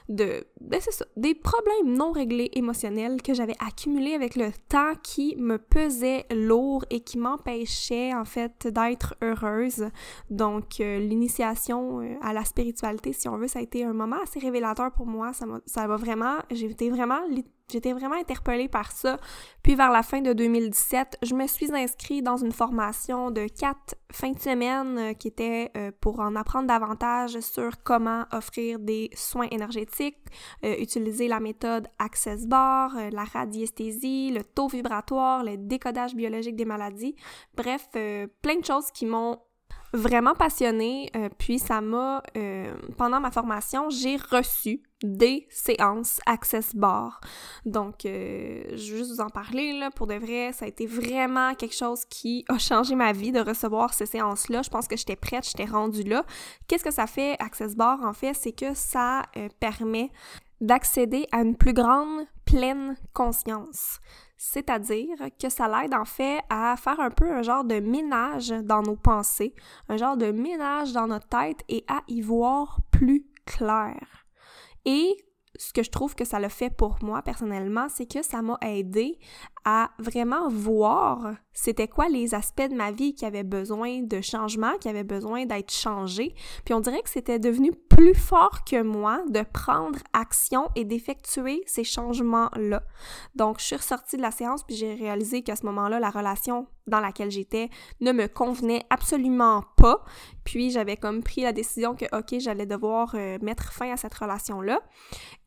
de 0.09 0.45
ben 0.61 0.79
des 1.17 1.33
problèmes 1.33 1.95
non 1.95 2.11
réglés 2.11 2.49
émotionnels 2.53 3.21
que 3.21 3.33
j'avais 3.33 3.55
accumulés 3.65 4.13
avec 4.13 4.35
le 4.35 4.49
temps 4.69 4.93
qui 5.01 5.35
me 5.37 5.57
pesait 5.57 6.25
lourd 6.31 6.85
et 6.89 7.01
qui 7.01 7.17
m'empêchait 7.17 8.13
en 8.13 8.25
fait 8.25 8.67
d'être 8.67 9.15
heureuse. 9.21 9.89
Donc 10.29 10.79
euh, 10.79 10.99
l'initiation 10.99 12.01
euh, 12.01 12.15
à 12.21 12.33
la 12.33 12.43
spiritualité, 12.43 13.13
si 13.13 13.27
on 13.27 13.37
veut, 13.37 13.47
ça 13.47 13.59
a 13.59 13.61
été 13.61 13.83
un 13.83 13.93
moment 13.93 14.17
assez 14.21 14.39
révélateur 14.39 14.91
pour 14.91 15.05
moi. 15.05 15.31
Ça 15.65 15.87
vraiment, 15.87 16.37
j'ai 16.51 16.69
été 16.69 16.89
vraiment 16.89 17.21
J'étais 17.73 17.91
vraiment 17.91 18.15
interpellée 18.15 18.67
par 18.67 18.91
ça. 18.91 19.19
Puis 19.63 19.73
vers 19.73 19.91
la 19.91 20.03
fin 20.03 20.21
de 20.21 20.31
2017, 20.31 21.17
je 21.23 21.33
me 21.33 21.47
suis 21.47 21.73
inscrite 21.73 22.23
dans 22.23 22.37
une 22.37 22.51
formation 22.51 23.31
de 23.31 23.47
quatre 23.47 23.95
fins 24.11 24.31
de 24.31 24.39
semaine 24.39 24.97
euh, 24.99 25.13
qui 25.13 25.27
était 25.27 25.71
euh, 25.75 25.91
pour 25.99 26.19
en 26.19 26.35
apprendre 26.35 26.67
davantage 26.67 27.39
sur 27.39 27.81
comment 27.83 28.25
offrir 28.31 28.77
des 28.77 29.09
soins 29.15 29.47
énergétiques, 29.49 30.17
euh, 30.63 30.75
utiliser 30.77 31.27
la 31.27 31.39
méthode 31.39 31.87
Access 31.97 32.45
Bar, 32.45 32.91
la 33.11 33.23
radiesthésie, 33.23 34.31
le 34.31 34.43
taux 34.43 34.67
vibratoire, 34.67 35.43
le 35.43 35.57
décodage 35.57 36.13
biologique 36.13 36.55
des 36.55 36.65
maladies. 36.65 37.15
Bref, 37.55 37.89
plein 37.91 38.59
de 38.59 38.65
choses 38.65 38.91
qui 38.91 39.07
m'ont 39.07 39.39
vraiment 39.93 40.33
passionnée. 40.33 41.11
puis 41.37 41.59
ça 41.59 41.81
m'a, 41.81 42.23
pendant 42.97 43.19
ma 43.19 43.31
formation, 43.31 43.89
j'ai 43.89 44.17
reçu 44.17 44.81
des 45.03 45.45
séances 45.49 46.19
Access 46.25 46.75
Bar. 46.75 47.19
Donc, 47.65 48.05
euh, 48.05 48.63
je 48.69 48.93
vais 48.93 48.97
juste 48.97 49.11
vous 49.11 49.21
en 49.21 49.29
parler, 49.29 49.77
là, 49.77 49.91
pour 49.91 50.07
de 50.07 50.15
vrai, 50.15 50.51
ça 50.53 50.65
a 50.65 50.67
été 50.67 50.87
vraiment 50.87 51.53
quelque 51.55 51.75
chose 51.75 52.05
qui 52.05 52.45
a 52.47 52.57
changé 52.57 52.95
ma 52.95 53.11
vie 53.11 53.31
de 53.31 53.41
recevoir 53.41 53.93
ces 53.93 54.05
séances-là. 54.05 54.61
Je 54.61 54.69
pense 54.69 54.87
que 54.87 54.95
j'étais 54.95 55.17
prête, 55.17 55.45
j'étais 55.45 55.69
rendue 55.69 56.03
là. 56.03 56.25
Qu'est-ce 56.67 56.83
que 56.83 56.91
ça 56.91 57.05
fait, 57.05 57.35
Access 57.39 57.75
Bar, 57.75 58.01
en 58.03 58.13
fait? 58.13 58.33
C'est 58.33 58.53
que 58.53 58.73
ça 58.73 59.23
euh, 59.37 59.49
permet 59.59 60.09
d'accéder 60.61 61.27
à 61.33 61.41
une 61.41 61.57
plus 61.57 61.73
grande 61.73 62.25
pleine 62.45 62.95
conscience. 63.13 63.99
C'est-à-dire 64.45 65.15
que 65.41 65.47
ça 65.47 65.69
l'aide 65.69 65.93
en 65.93 66.03
fait 66.03 66.41
à 66.49 66.75
faire 66.75 66.99
un 66.99 67.11
peu 67.11 67.31
un 67.31 67.43
genre 67.43 67.63
de 67.63 67.79
ménage 67.79 68.49
dans 68.49 68.81
nos 68.81 68.97
pensées, 68.97 69.55
un 69.87 69.95
genre 69.95 70.17
de 70.17 70.31
ménage 70.31 70.91
dans 70.91 71.07
notre 71.07 71.29
tête 71.29 71.61
et 71.69 71.85
à 71.87 72.01
y 72.09 72.19
voir 72.19 72.81
plus 72.91 73.25
clair. 73.45 74.25
Et 74.83 75.15
ce 75.57 75.71
que 75.71 75.81
je 75.81 75.89
trouve 75.89 76.13
que 76.13 76.25
ça 76.25 76.41
le 76.41 76.49
fait 76.49 76.69
pour 76.69 76.97
moi 77.01 77.21
personnellement, 77.21 77.87
c'est 77.87 78.05
que 78.05 78.21
ça 78.21 78.41
m'a 78.41 78.57
aidé 78.61 79.17
à 79.63 79.91
vraiment 79.97 80.49
voir 80.49 81.35
c'était 81.53 81.87
quoi 81.87 82.09
les 82.09 82.35
aspects 82.35 82.69
de 82.69 82.75
ma 82.75 82.91
vie 82.91 83.15
qui 83.15 83.25
avaient 83.25 83.43
besoin 83.43 84.01
de 84.01 84.19
changement, 84.19 84.73
qui 84.81 84.89
avaient 84.89 85.05
besoin 85.05 85.45
d'être 85.45 85.71
changés. 85.71 86.35
Puis 86.65 86.73
on 86.73 86.81
dirait 86.81 87.01
que 87.01 87.09
c'était 87.09 87.39
devenu 87.39 87.71
plus 87.95 88.15
fort 88.15 88.63
que 88.63 88.81
moi 88.81 89.21
de 89.29 89.41
prendre 89.41 89.99
action 90.13 90.69
et 90.75 90.83
d'effectuer 90.83 91.63
ces 91.65 91.83
changements-là. 91.83 92.83
Donc, 93.35 93.59
je 93.59 93.65
suis 93.65 93.75
ressortie 93.75 94.17
de 94.17 94.21
la 94.21 94.31
séance 94.31 94.63
puis 94.63 94.75
j'ai 94.75 94.95
réalisé 94.95 95.43
qu'à 95.43 95.55
ce 95.55 95.65
moment-là, 95.65 95.99
la 95.99 96.09
relation 96.09 96.67
dans 96.87 96.99
laquelle 96.99 97.31
j'étais 97.31 97.69
ne 98.01 98.11
me 98.11 98.27
convenait 98.27 98.83
absolument 98.89 99.63
pas. 99.77 100.03
Puis 100.43 100.71
j'avais 100.71 100.97
comme 100.97 101.23
pris 101.23 101.41
la 101.41 101.53
décision 101.53 101.95
que, 101.95 102.05
OK, 102.17 102.39
j'allais 102.39 102.65
devoir 102.65 103.13
euh, 103.15 103.37
mettre 103.41 103.71
fin 103.71 103.91
à 103.91 103.97
cette 103.97 104.13
relation-là. 104.13 104.81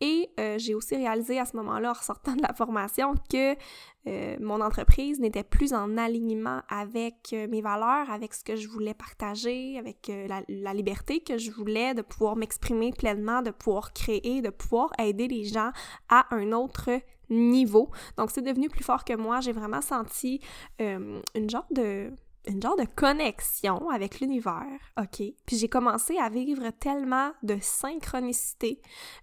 Et 0.00 0.30
euh, 0.40 0.56
j'ai 0.58 0.74
aussi 0.74 0.96
réalisé 0.96 1.38
à 1.38 1.44
ce 1.44 1.56
moment-là, 1.56 1.90
en 1.90 1.94
ressortant 1.94 2.34
de 2.34 2.42
la 2.42 2.54
formation, 2.54 3.14
que 3.30 3.54
euh, 4.08 4.36
mon 4.40 4.60
entreprise 4.60 5.18
n'était 5.18 5.42
plus 5.42 5.72
en 5.72 5.96
alignement 5.96 6.62
avec 6.68 7.30
euh, 7.32 7.48
mes 7.48 7.60
valeurs, 7.60 8.08
avec 8.10 8.34
ce 8.34 8.44
que 8.44 8.54
je 8.54 8.68
voulais 8.68 8.94
partager, 8.94 9.78
avec 9.78 10.08
euh, 10.10 10.28
la, 10.48 10.74
liberté 10.74 11.20
que 11.20 11.38
je 11.38 11.50
voulais 11.50 11.92
de 11.92 12.02
pouvoir 12.02 12.36
m'exprimer 12.36 12.92
pleinement, 12.92 13.42
de 13.42 13.50
pouvoir 13.50 13.92
créer, 13.92 14.42
de 14.42 14.50
pouvoir 14.50 14.90
aider 15.00 15.26
les 15.26 15.44
gens 15.44 15.72
à 16.08 16.32
un 16.34 16.52
autre 16.52 16.90
niveau. 17.30 17.90
Donc 18.16 18.30
c'est 18.30 18.42
devenu 18.42 18.68
plus 18.68 18.84
fort 18.84 19.04
que 19.04 19.16
moi. 19.16 19.40
J'ai 19.40 19.52
vraiment 19.52 19.80
senti 19.80 20.40
une 20.78 21.50
genre 21.50 21.66
de 21.72 22.12
une 22.46 22.62
genre 22.62 22.76
de 22.76 22.86
connexion 22.94 23.88
avec 23.90 24.20
l'univers, 24.20 24.80
ok? 24.98 25.22
Puis 25.46 25.56
j'ai 25.56 25.68
commencé 25.68 26.16
à 26.18 26.28
vivre 26.28 26.70
tellement 26.78 27.32
de 27.42 27.56
synchronicité, 27.60 28.80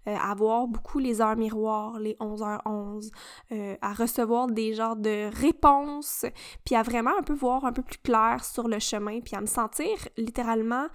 euh, 0.07 0.15
à 0.15 0.33
voir 0.35 0.67
beaucoup 0.67 0.99
les 0.99 1.21
heures 1.21 1.35
miroirs, 1.35 1.99
les 1.99 2.15
11h11, 2.19 3.11
euh, 3.51 3.75
à 3.81 3.93
recevoir 3.93 4.47
des 4.47 4.73
genres 4.73 4.95
de 4.95 5.29
réponses, 5.33 6.25
puis 6.65 6.75
à 6.75 6.83
vraiment 6.83 7.17
un 7.17 7.23
peu 7.23 7.33
voir 7.33 7.65
un 7.65 7.73
peu 7.73 7.81
plus 7.81 7.99
clair 7.99 8.43
sur 8.43 8.67
le 8.67 8.79
chemin, 8.79 9.21
puis 9.21 9.35
à 9.35 9.41
me 9.41 9.45
sentir 9.45 9.89
littéralement 10.17 10.87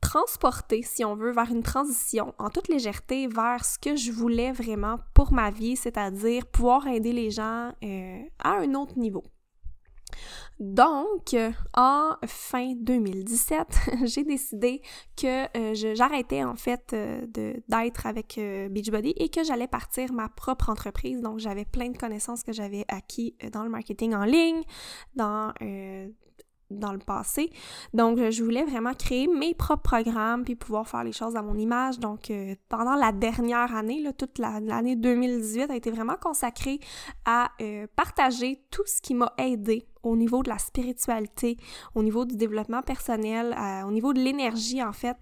transportée, 0.00 0.82
si 0.82 1.04
on 1.04 1.14
veut, 1.14 1.32
vers 1.32 1.50
une 1.50 1.62
transition 1.62 2.34
en 2.38 2.48
toute 2.48 2.68
légèreté 2.68 3.28
vers 3.28 3.64
ce 3.64 3.78
que 3.78 3.96
je 3.96 4.12
voulais 4.12 4.52
vraiment 4.52 4.98
pour 5.14 5.32
ma 5.32 5.50
vie, 5.50 5.76
c'est-à-dire 5.76 6.46
pouvoir 6.46 6.86
aider 6.86 7.12
les 7.12 7.30
gens 7.30 7.72
euh, 7.84 8.22
à 8.38 8.52
un 8.52 8.74
autre 8.74 8.98
niveau. 8.98 9.22
Donc, 10.60 11.34
en 11.74 12.16
fin 12.26 12.74
2017, 12.74 13.66
j'ai 14.04 14.24
décidé 14.24 14.82
que 15.16 15.46
euh, 15.56 15.94
j'arrêtais 15.94 16.44
en 16.44 16.54
fait 16.54 16.92
euh, 16.92 17.26
d'être 17.68 18.06
avec 18.06 18.36
euh, 18.36 18.68
Beachbody 18.68 19.14
et 19.16 19.30
que 19.30 19.42
j'allais 19.42 19.68
partir 19.68 20.12
ma 20.12 20.28
propre 20.28 20.68
entreprise. 20.68 21.22
Donc, 21.22 21.38
j'avais 21.38 21.64
plein 21.64 21.88
de 21.88 21.96
connaissances 21.96 22.42
que 22.42 22.52
j'avais 22.52 22.84
acquis 22.88 23.34
dans 23.52 23.62
le 23.62 23.70
marketing 23.70 24.14
en 24.14 24.24
ligne, 24.24 24.62
dans 25.14 25.52
dans 26.70 26.92
le 26.92 26.98
passé. 26.98 27.50
Donc, 27.92 28.18
je 28.30 28.42
voulais 28.42 28.64
vraiment 28.64 28.94
créer 28.94 29.26
mes 29.26 29.54
propres 29.54 29.82
programmes 29.82 30.44
puis 30.44 30.54
pouvoir 30.54 30.88
faire 30.88 31.04
les 31.04 31.12
choses 31.12 31.36
à 31.36 31.42
mon 31.42 31.56
image. 31.56 31.98
Donc, 31.98 32.30
euh, 32.30 32.54
pendant 32.68 32.94
la 32.94 33.12
dernière 33.12 33.74
année, 33.74 34.04
toute 34.16 34.38
l'année 34.38 34.96
2018 34.96 35.70
a 35.70 35.76
été 35.76 35.90
vraiment 35.90 36.16
consacrée 36.20 36.80
à 37.24 37.50
euh, 37.60 37.86
partager 37.96 38.64
tout 38.70 38.84
ce 38.86 39.00
qui 39.00 39.14
m'a 39.14 39.32
aidé 39.38 39.86
au 40.02 40.16
niveau 40.16 40.42
de 40.42 40.48
la 40.48 40.58
spiritualité, 40.58 41.56
au 41.94 42.02
niveau 42.02 42.24
du 42.24 42.36
développement 42.36 42.82
personnel, 42.82 43.56
au 43.86 43.90
niveau 43.90 44.12
de 44.12 44.20
l'énergie, 44.20 44.82
en 44.82 44.92
fait, 44.92 45.16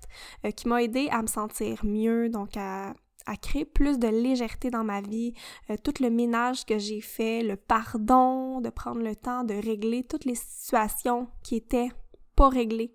euh, 0.44 0.50
qui 0.50 0.68
m'a 0.68 0.82
aidé 0.82 1.08
à 1.10 1.22
me 1.22 1.26
sentir 1.26 1.84
mieux, 1.84 2.28
donc 2.28 2.56
à 2.56 2.94
créer 3.42 3.66
plus 3.66 3.98
de 3.98 4.08
légèreté 4.08 4.70
dans 4.70 4.84
ma 4.84 5.02
vie, 5.02 5.34
euh, 5.68 5.76
tout 5.82 5.94
le 6.00 6.08
ménage 6.08 6.64
que 6.64 6.78
j'ai 6.78 7.02
fait, 7.02 7.42
le 7.42 7.56
pardon, 7.56 8.60
de 8.60 8.70
prendre 8.70 9.02
le 9.02 9.14
temps 9.14 9.44
de 9.44 9.54
régler 9.54 10.02
toutes 10.02 10.24
les 10.24 10.34
situations 10.34 11.28
qui 11.42 11.56
étaient 11.56 11.90
pas 12.36 12.48
réglées 12.48 12.94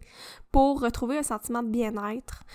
pour 0.52 0.82
retrouver 0.82 1.17
un 1.17 1.24
sentiment 1.24 1.62
de 1.62 1.67
bien-être. 1.67 2.46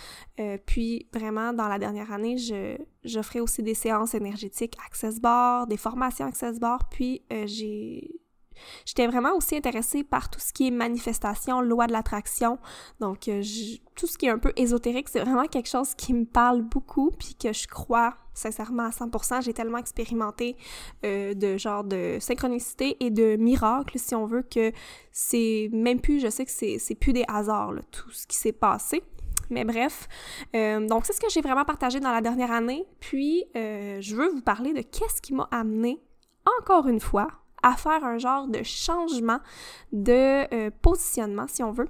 Euh, 0.40 0.58
puis 0.64 1.06
vraiment, 1.12 1.52
dans 1.52 1.68
la 1.68 1.78
dernière 1.78 2.10
année, 2.12 2.38
je, 2.38 2.78
j'offrais 3.04 3.40
aussi 3.40 3.62
des 3.62 3.74
séances 3.74 4.14
énergétiques 4.14 4.76
Access 4.86 5.20
Bar, 5.20 5.66
des 5.66 5.76
formations 5.76 6.26
Access 6.26 6.58
Bar, 6.58 6.88
puis 6.88 7.22
j'ai 7.44 8.20
J'étais 8.84 9.06
vraiment 9.06 9.34
aussi 9.34 9.56
intéressée 9.56 10.04
par 10.04 10.30
tout 10.30 10.40
ce 10.40 10.52
qui 10.52 10.68
est 10.68 10.70
manifestation, 10.70 11.60
loi 11.60 11.86
de 11.86 11.92
l'attraction. 11.92 12.58
Donc, 13.00 13.28
euh, 13.28 13.42
tout 13.94 14.06
ce 14.06 14.16
qui 14.16 14.26
est 14.26 14.30
un 14.30 14.38
peu 14.38 14.52
ésotérique, 14.56 15.08
c'est 15.08 15.20
vraiment 15.20 15.46
quelque 15.46 15.68
chose 15.68 15.94
qui 15.94 16.14
me 16.14 16.24
parle 16.24 16.62
beaucoup, 16.62 17.10
puis 17.10 17.34
que 17.34 17.52
je 17.52 17.66
crois 17.66 18.14
sincèrement 18.34 18.84
à 18.84 18.90
100%. 18.90 19.42
J'ai 19.42 19.52
tellement 19.52 19.78
expérimenté 19.78 20.56
euh, 21.04 21.34
de 21.34 21.56
genre 21.56 21.84
de 21.84 22.18
synchronicité 22.20 22.96
et 23.00 23.10
de 23.10 23.36
miracles, 23.36 23.98
si 23.98 24.14
on 24.14 24.26
veut, 24.26 24.42
que 24.42 24.72
c'est 25.10 25.68
même 25.72 26.00
plus, 26.00 26.20
je 26.20 26.28
sais 26.28 26.44
que 26.44 26.50
c'est 26.50 26.94
plus 26.94 27.12
des 27.12 27.24
hasards, 27.28 27.74
tout 27.90 28.10
ce 28.10 28.26
qui 28.26 28.36
s'est 28.36 28.52
passé. 28.52 29.02
Mais 29.50 29.64
bref, 29.64 30.08
euh, 30.54 30.86
donc 30.86 31.06
c'est 31.06 31.14
ce 31.14 31.20
que 31.20 31.30
j'ai 31.30 31.40
vraiment 31.40 31.64
partagé 31.64 32.00
dans 32.00 32.12
la 32.12 32.20
dernière 32.20 32.52
année. 32.52 32.84
Puis, 33.00 33.44
je 33.54 34.14
veux 34.14 34.28
vous 34.28 34.42
parler 34.42 34.72
de 34.72 34.82
qu'est-ce 34.82 35.20
qui 35.20 35.34
m'a 35.34 35.48
amené, 35.50 36.00
encore 36.60 36.86
une 36.86 37.00
fois, 37.00 37.28
à 37.62 37.76
faire 37.76 38.04
un 38.04 38.18
genre 38.18 38.46
de 38.46 38.62
changement 38.62 39.40
de 39.92 40.54
euh, 40.54 40.70
positionnement, 40.82 41.46
si 41.48 41.62
on 41.62 41.72
veut. 41.72 41.88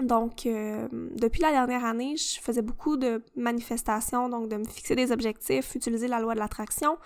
Donc, 0.00 0.46
euh, 0.46 0.88
depuis 0.90 1.42
la 1.42 1.52
dernière 1.52 1.84
année, 1.84 2.16
je 2.16 2.40
faisais 2.40 2.62
beaucoup 2.62 2.96
de 2.96 3.22
manifestations, 3.36 4.28
donc 4.28 4.48
de 4.48 4.56
me 4.56 4.64
fixer 4.64 4.96
des 4.96 5.12
objectifs, 5.12 5.74
utiliser 5.74 6.08
la 6.08 6.18
loi 6.18 6.34
de 6.34 6.40
l'attraction 6.40 6.98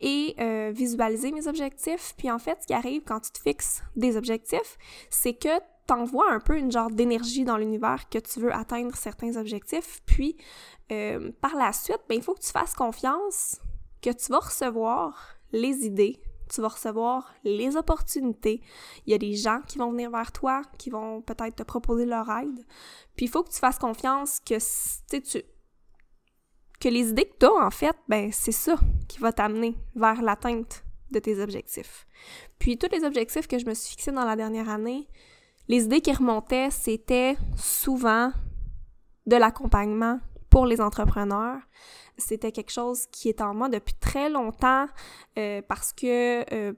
et 0.00 0.34
euh, 0.40 0.72
visualiser 0.74 1.30
mes 1.30 1.46
objectifs. 1.46 2.14
Puis 2.16 2.30
en 2.30 2.38
fait, 2.38 2.58
ce 2.62 2.66
qui 2.66 2.74
arrive 2.74 3.02
quand 3.06 3.20
tu 3.20 3.30
te 3.30 3.38
fixes 3.38 3.82
des 3.96 4.16
objectifs, 4.16 4.78
c'est 5.10 5.34
que 5.34 5.60
t'envoies 5.86 6.30
un 6.30 6.40
peu 6.40 6.56
une 6.56 6.72
genre 6.72 6.90
d'énergie 6.90 7.44
dans 7.44 7.58
l'univers 7.58 8.08
que 8.08 8.18
tu 8.18 8.40
veux 8.40 8.52
atteindre 8.52 8.96
certains 8.96 9.36
objectifs. 9.36 10.00
Puis 10.06 10.36
par 11.40 11.56
la 11.56 11.72
suite, 11.72 12.00
ben, 12.06 12.16
il 12.16 12.22
faut 12.22 12.34
que 12.34 12.42
tu 12.42 12.52
fasses 12.52 12.74
confiance 12.74 13.62
que 14.02 14.10
tu 14.10 14.30
vas 14.30 14.40
recevoir 14.40 15.38
les 15.52 15.86
idées, 15.86 16.20
tu 16.52 16.60
vas 16.60 16.68
recevoir 16.68 17.32
les 17.44 17.76
opportunités. 17.76 18.60
Il 19.06 19.12
y 19.12 19.14
a 19.14 19.18
des 19.18 19.34
gens 19.34 19.60
qui 19.66 19.78
vont 19.78 19.90
venir 19.90 20.10
vers 20.10 20.32
toi, 20.32 20.62
qui 20.78 20.90
vont 20.90 21.22
peut-être 21.22 21.56
te 21.56 21.62
proposer 21.62 22.04
leur 22.04 22.28
aide. 22.30 22.64
Puis 23.16 23.26
il 23.26 23.28
faut 23.28 23.42
que 23.42 23.50
tu 23.50 23.58
fasses 23.58 23.78
confiance 23.78 24.40
que 24.40 24.58
tu 25.08 25.42
que 26.80 26.88
les 26.88 27.10
idées 27.10 27.26
que 27.26 27.38
tu 27.38 27.46
as 27.46 27.64
en 27.64 27.70
fait, 27.70 27.96
ben 28.08 28.30
c'est 28.32 28.52
ça 28.52 28.74
qui 29.08 29.20
va 29.20 29.32
t'amener 29.32 29.76
vers 29.94 30.20
l'atteinte 30.20 30.84
de 31.12 31.20
tes 31.20 31.40
objectifs. 31.40 32.06
Puis 32.58 32.76
tous 32.76 32.88
les 32.90 33.04
objectifs 33.04 33.46
que 33.46 33.58
je 33.58 33.66
me 33.66 33.74
suis 33.74 33.90
fixés 33.90 34.10
dans 34.10 34.24
la 34.24 34.34
dernière 34.34 34.68
année, 34.68 35.06
les 35.68 35.84
idées 35.84 36.00
qui 36.00 36.12
remontaient, 36.12 36.70
c'était 36.70 37.36
souvent 37.56 38.32
de 39.26 39.36
l'accompagnement 39.36 40.18
pour 40.50 40.66
les 40.66 40.80
entrepreneurs, 40.80 41.60
c'était 42.22 42.52
quelque 42.52 42.72
chose 42.72 43.06
qui 43.06 43.28
est 43.28 43.40
en 43.40 43.54
moi 43.54 43.68
depuis 43.68 43.94
très 43.94 44.28
longtemps 44.30 44.86
euh, 45.38 45.62
parce 45.68 45.92
que 45.92 46.44
euh, 46.52 46.72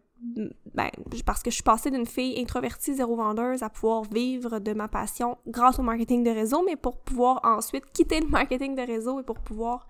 ben, 0.74 0.90
parce 1.26 1.42
que 1.42 1.50
je 1.50 1.57
suis 1.57 1.62
passée 1.62 1.90
d'une 1.90 2.07
fille 2.07 2.40
introvertie, 2.40 2.94
zéro 2.94 3.16
vendeuse, 3.16 3.62
à 3.62 3.68
pouvoir 3.68 4.04
vivre 4.04 4.59
de 4.59 4.72
ma 4.72 4.88
passion 4.88 5.37
grâce 5.46 5.78
au 5.78 5.83
marketing 5.83 6.24
de 6.24 6.30
réseau, 6.30 6.62
mais 6.64 6.76
pour 6.76 6.98
pouvoir 6.98 7.40
ensuite 7.44 7.85
quitter 7.92 8.20
le 8.20 8.28
marketing 8.28 8.74
de 8.74 8.83
réseau 8.83 9.20
et 9.20 9.22
pour 9.22 9.38
pouvoir 9.38 9.87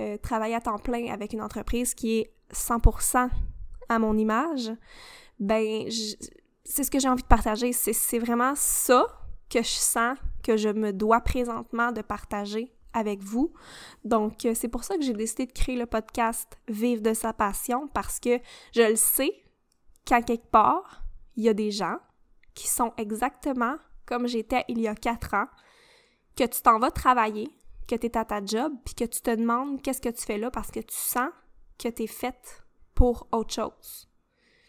euh, 0.00 0.16
travailler 0.18 0.54
à 0.54 0.60
temps 0.60 0.78
plein 0.78 1.12
avec 1.12 1.32
une 1.32 1.42
entreprise 1.42 1.94
qui 1.94 2.18
est 2.18 2.32
100% 2.52 3.30
à 3.88 3.98
mon 3.98 4.16
image, 4.16 4.70
ben, 5.40 5.88
c'est 6.64 6.84
ce 6.84 6.90
que 6.90 6.98
j'ai 6.98 7.08
envie 7.08 7.22
de 7.22 7.28
partager. 7.28 7.72
C'est 7.72 8.18
vraiment 8.18 8.52
ça 8.54 9.06
que 9.48 9.62
je 9.62 9.68
sens 9.68 10.18
que 10.42 10.56
je 10.56 10.68
me 10.68 10.92
dois 10.92 11.20
présentement 11.20 11.92
de 11.92 12.02
partager 12.02 12.72
avec 12.98 13.22
vous. 13.22 13.52
Donc, 14.04 14.44
euh, 14.44 14.52
c'est 14.54 14.68
pour 14.68 14.84
ça 14.84 14.96
que 14.96 15.02
j'ai 15.02 15.14
décidé 15.14 15.46
de 15.46 15.52
créer 15.52 15.76
le 15.76 15.86
podcast 15.86 16.58
Vivre 16.68 17.02
de 17.02 17.14
sa 17.14 17.32
passion 17.32 17.88
parce 17.88 18.20
que 18.20 18.38
je 18.74 18.82
le 18.82 18.96
sais 18.96 19.32
qu'à 20.04 20.22
quelque 20.22 20.50
part, 20.50 21.02
il 21.36 21.44
y 21.44 21.48
a 21.48 21.54
des 21.54 21.70
gens 21.70 21.98
qui 22.54 22.68
sont 22.68 22.92
exactement 22.96 23.76
comme 24.08 24.26
j'étais 24.26 24.64
il 24.68 24.80
y 24.80 24.88
a 24.88 24.94
quatre 24.94 25.34
ans, 25.34 25.48
que 26.34 26.44
tu 26.44 26.62
t'en 26.62 26.78
vas 26.78 26.90
travailler, 26.90 27.50
que 27.86 27.94
tu 27.94 28.06
es 28.06 28.16
à 28.16 28.24
ta 28.24 28.42
job, 28.44 28.72
puis 28.84 28.94
que 28.94 29.04
tu 29.04 29.20
te 29.20 29.30
demandes 29.30 29.82
qu'est-ce 29.82 30.00
que 30.00 30.08
tu 30.08 30.24
fais 30.24 30.38
là 30.38 30.50
parce 30.50 30.70
que 30.70 30.80
tu 30.80 30.96
sens 30.96 31.28
que 31.78 31.88
tu 31.88 32.04
es 32.04 32.06
faite 32.06 32.64
pour 32.94 33.28
autre 33.32 33.52
chose. 33.52 34.08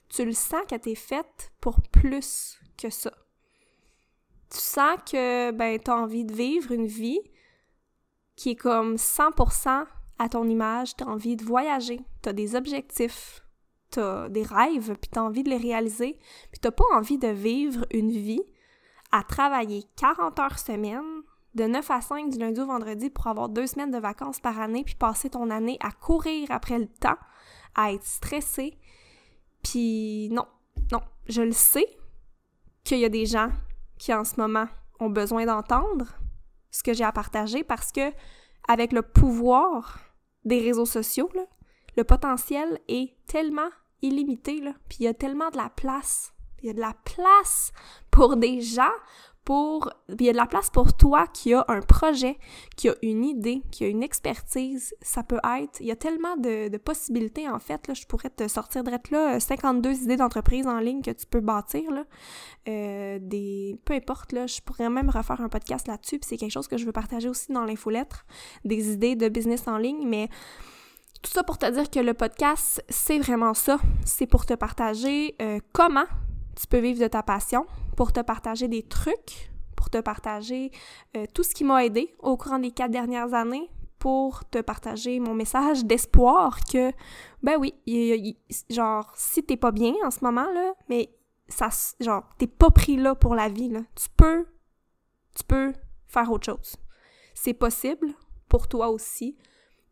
Tu 0.09 0.25
le 0.25 0.33
sens 0.33 0.61
que 0.69 0.75
tu 0.75 0.89
es 0.89 0.95
faite 0.95 1.53
pour 1.61 1.81
plus 1.81 2.59
que 2.77 2.89
ça. 2.89 3.13
Tu 4.51 4.57
sens 4.57 4.97
que 5.09 5.51
ben, 5.51 5.79
tu 5.79 5.89
as 5.89 5.95
envie 5.95 6.25
de 6.25 6.33
vivre 6.33 6.71
une 6.71 6.87
vie 6.87 7.21
qui 8.39 8.51
est 8.51 8.55
comme 8.55 8.95
100% 8.95 9.83
à 10.17 10.29
ton 10.29 10.47
image, 10.47 10.95
tu 10.95 11.03
as 11.03 11.07
envie 11.07 11.35
de 11.35 11.43
voyager, 11.43 11.99
tu 12.23 12.29
as 12.29 12.31
des 12.31 12.55
objectifs, 12.55 13.43
tu 13.91 13.99
as 13.99 14.29
des 14.29 14.43
rêves, 14.43 14.95
puis 14.95 15.09
tu 15.11 15.19
as 15.19 15.23
envie 15.25 15.43
de 15.43 15.49
les 15.49 15.57
réaliser, 15.57 16.17
puis 16.49 16.61
tu 16.61 16.71
pas 16.71 16.85
envie 16.93 17.17
de 17.17 17.27
vivre 17.27 17.85
une 17.91 18.11
vie 18.11 18.41
à 19.11 19.23
travailler 19.23 19.83
40 19.97 20.39
heures 20.39 20.57
semaine, 20.57 21.03
de 21.55 21.65
9 21.65 21.91
à 21.91 21.99
5 21.99 22.29
du 22.29 22.37
lundi 22.37 22.61
au 22.61 22.67
vendredi 22.67 23.09
pour 23.09 23.27
avoir 23.27 23.49
deux 23.49 23.67
semaines 23.67 23.91
de 23.91 23.97
vacances 23.97 24.39
par 24.39 24.57
année, 24.57 24.85
puis 24.85 24.95
passer 24.95 25.29
ton 25.29 25.49
année 25.49 25.77
à 25.81 25.91
courir 25.91 26.49
après 26.49 26.79
le 26.79 26.87
temps, 26.87 27.17
à 27.75 27.91
être 27.91 28.05
stressé. 28.05 28.77
Puis 29.63 30.29
non, 30.31 30.45
non, 30.93 31.01
je 31.27 31.41
le 31.41 31.51
sais 31.51 31.87
qu'il 32.85 32.99
y 32.99 33.05
a 33.05 33.09
des 33.09 33.25
gens 33.25 33.49
qui 33.97 34.13
en 34.13 34.23
ce 34.23 34.39
moment 34.39 34.69
ont 35.01 35.09
besoin 35.09 35.45
d'entendre, 35.45 36.05
ce 36.71 36.83
que 36.83 36.93
j'ai 36.93 37.03
à 37.03 37.11
partager 37.11 37.63
parce 37.63 37.91
que 37.91 38.11
avec 38.67 38.91
le 38.91 39.01
pouvoir 39.01 39.99
des 40.45 40.59
réseaux 40.59 40.85
sociaux, 40.85 41.29
le 41.97 42.03
potentiel 42.03 42.79
est 42.87 43.15
tellement 43.27 43.69
illimité, 44.01 44.61
là, 44.61 44.73
puis 44.87 44.99
il 45.01 45.03
y 45.03 45.07
a 45.07 45.13
tellement 45.13 45.49
de 45.49 45.57
la 45.57 45.69
place. 45.69 46.33
Il 46.61 46.67
y 46.67 46.69
a 46.69 46.73
de 46.73 46.79
la 46.79 46.95
place 47.05 47.71
pour 48.11 48.35
des 48.35 48.61
gens 48.61 48.91
Il 49.49 50.21
y 50.21 50.29
a 50.29 50.31
de 50.31 50.37
la 50.37 50.45
place 50.45 50.69
pour 50.69 50.93
toi 50.93 51.25
qui 51.27 51.53
a 51.53 51.65
un 51.67 51.81
projet, 51.81 52.37
qui 52.75 52.87
a 52.89 52.95
une 53.01 53.25
idée, 53.25 53.63
qui 53.71 53.83
a 53.83 53.87
une 53.87 54.03
expertise. 54.03 54.93
Ça 55.01 55.23
peut 55.23 55.39
être... 55.59 55.79
Il 55.79 55.87
y 55.87 55.91
a 55.91 55.95
tellement 55.95 56.37
de, 56.37 56.77
possibilités, 56.77 57.49
en 57.49 57.57
fait. 57.57 57.87
Là, 57.87 57.95
je 57.95 58.05
pourrais 58.05 58.29
te 58.29 58.47
sortir 58.47 58.83
de 58.83 58.91
là 59.11 59.39
52 59.39 60.03
idées 60.03 60.17
d'entreprise 60.17 60.67
en 60.67 60.79
ligne 60.79 61.01
que 61.01 61.11
tu 61.11 61.25
peux 61.25 61.39
bâtir. 61.39 61.89
Euh. 62.67 63.19
Peu 63.85 63.93
importe, 63.93 64.33
là, 64.33 64.45
je 64.45 64.61
pourrais 64.61 64.89
même 64.89 65.09
refaire 65.09 65.41
un 65.41 65.49
podcast 65.49 65.87
là-dessus. 65.87 66.19
C'est 66.23 66.37
quelque 66.37 66.51
chose 66.51 66.67
que 66.67 66.77
je 66.77 66.85
veux 66.85 66.91
partager 66.91 67.27
aussi 67.27 67.51
dans 67.51 67.65
l'infolettre. 67.65 68.25
Des 68.65 68.93
idées 68.93 69.15
de 69.15 69.29
business 69.29 69.67
en 69.67 69.77
ligne, 69.77 70.07
mais... 70.07 70.29
Tout 71.21 71.31
ça 71.31 71.43
pour 71.43 71.57
te 71.57 71.69
dire 71.69 71.89
que 71.89 71.99
le 71.99 72.13
podcast, 72.13 72.81
c'est 72.87 73.19
vraiment 73.19 73.53
ça. 73.53 73.77
C'est 74.05 74.25
pour 74.25 74.45
te 74.45 74.53
partager 74.53 75.35
euh, 75.41 75.59
comment 75.73 76.05
tu 76.59 76.67
peux 76.67 76.79
vivre 76.79 76.99
de 76.99 77.07
ta 77.07 77.23
passion, 77.23 77.65
pour 77.95 78.11
te 78.11 78.19
partager 78.19 78.67
des 78.67 78.83
trucs, 78.83 79.49
pour 79.77 79.89
te 79.89 79.99
partager 79.99 80.71
euh, 81.15 81.25
tout 81.33 81.43
ce 81.43 81.55
qui 81.55 81.63
m'a 81.63 81.85
aidé 81.85 82.13
au 82.19 82.35
courant 82.35 82.59
des 82.59 82.71
quatre 82.71 82.91
dernières 82.91 83.33
années, 83.33 83.69
pour 83.97 84.49
te 84.49 84.59
partager 84.59 85.19
mon 85.19 85.33
message 85.33 85.85
d'espoir 85.85 86.59
que, 86.65 86.91
ben 87.43 87.57
oui, 87.57 87.73
genre, 88.69 89.11
si 89.15 89.43
t'es 89.43 89.57
pas 89.57 89.71
bien 89.71 89.93
en 90.05 90.11
ce 90.11 90.23
moment, 90.23 90.51
là, 90.53 90.73
mais 90.89 91.09
ça, 91.47 91.69
genre, 91.99 92.23
t'es 92.37 92.47
pas 92.47 92.71
pris 92.71 92.97
là 92.97 93.15
pour 93.15 93.35
la 93.35 93.49
vie, 93.49 93.69
là. 93.69 93.81
Tu 93.95 94.07
peux, 94.15 94.45
tu 95.35 95.43
peux 95.43 95.73
faire 96.07 96.31
autre 96.31 96.45
chose. 96.45 96.75
C'est 97.33 97.53
possible 97.53 98.07
pour 98.47 98.67
toi 98.67 98.89
aussi 98.89 99.37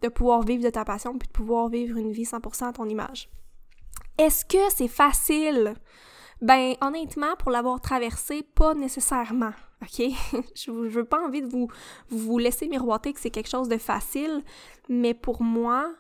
de 0.02 0.10
pouvoir 0.10 0.42
vivre 0.44 0.64
de 0.64 0.70
ta 0.70 0.86
passion 0.86 1.18
puis 1.18 1.28
de 1.28 1.34
pouvoir 1.34 1.70
vivre 1.70 1.98
une 1.98 2.12
vie 2.12 2.24
100% 2.24 2.66
à 2.66 2.74
ton 2.74 2.88
image. 2.88 3.30
Est-ce 4.18 4.46
que 4.46 4.72
c'est 4.74 4.88
facile? 4.88 5.76
Ben, 6.42 6.76
honnêtement, 6.82 7.36
pour 7.38 7.52
l'avoir 7.52 7.82
traversé, 7.82 8.44
pas 8.44 8.74
nécessairement. 8.74 9.54
OK? 9.82 10.02
je, 10.56 10.72
veux 10.72 11.06
pas 11.06 11.24
envie 11.24 11.42
de 11.42 11.48
vous, 11.48 11.68
vous 12.10 12.38
laisser 12.38 12.68
miroiter 12.68 13.14
que 13.14 13.20
c'est 13.20 13.32
quelque 13.32 13.50
chose 13.50 13.70
de 13.70 13.78
facile, 13.78 14.44
mais 14.90 15.14
pour 15.14 15.42
moi, 15.42 15.92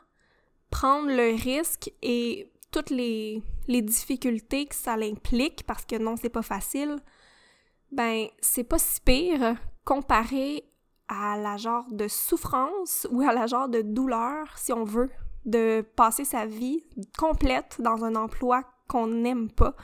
prendre 0.69 1.08
le 1.08 1.36
risque 1.36 1.91
et 2.02 2.52
toutes 2.71 2.89
les, 2.89 3.41
difficultés 3.67 4.65
que 4.65 4.76
ça 4.76 4.93
implique, 4.93 5.63
parce 5.65 5.86
que 5.86 5.97
non, 5.97 6.15
c'est 6.15 6.30
pas 6.30 6.41
facile, 6.41 6.97
ben, 7.91 8.28
c'est 8.39 8.63
pas 8.63 8.78
si 8.78 9.02
pire 9.02 9.56
comparé 9.86 10.63
à 11.08 11.38
la 11.38 11.58
genre 11.58 11.86
de 11.91 12.08
souffrance 12.08 13.08
ou 13.12 13.21
à 13.21 13.34
la 13.34 13.47
genre 13.47 13.69
de 13.69 13.82
douleur, 13.82 14.58
si 14.58 14.73
on 14.73 14.84
veut, 14.84 15.10
de 15.45 15.82
passer 15.95 16.26
sa 16.26 16.45
vie 16.45 16.84
complète 17.17 17.78
dans 17.80 18.04
un 18.04 18.15
emploi 18.15 18.63
qu'on 18.88 19.08
n'aime 19.08 19.52
pas 19.52 19.76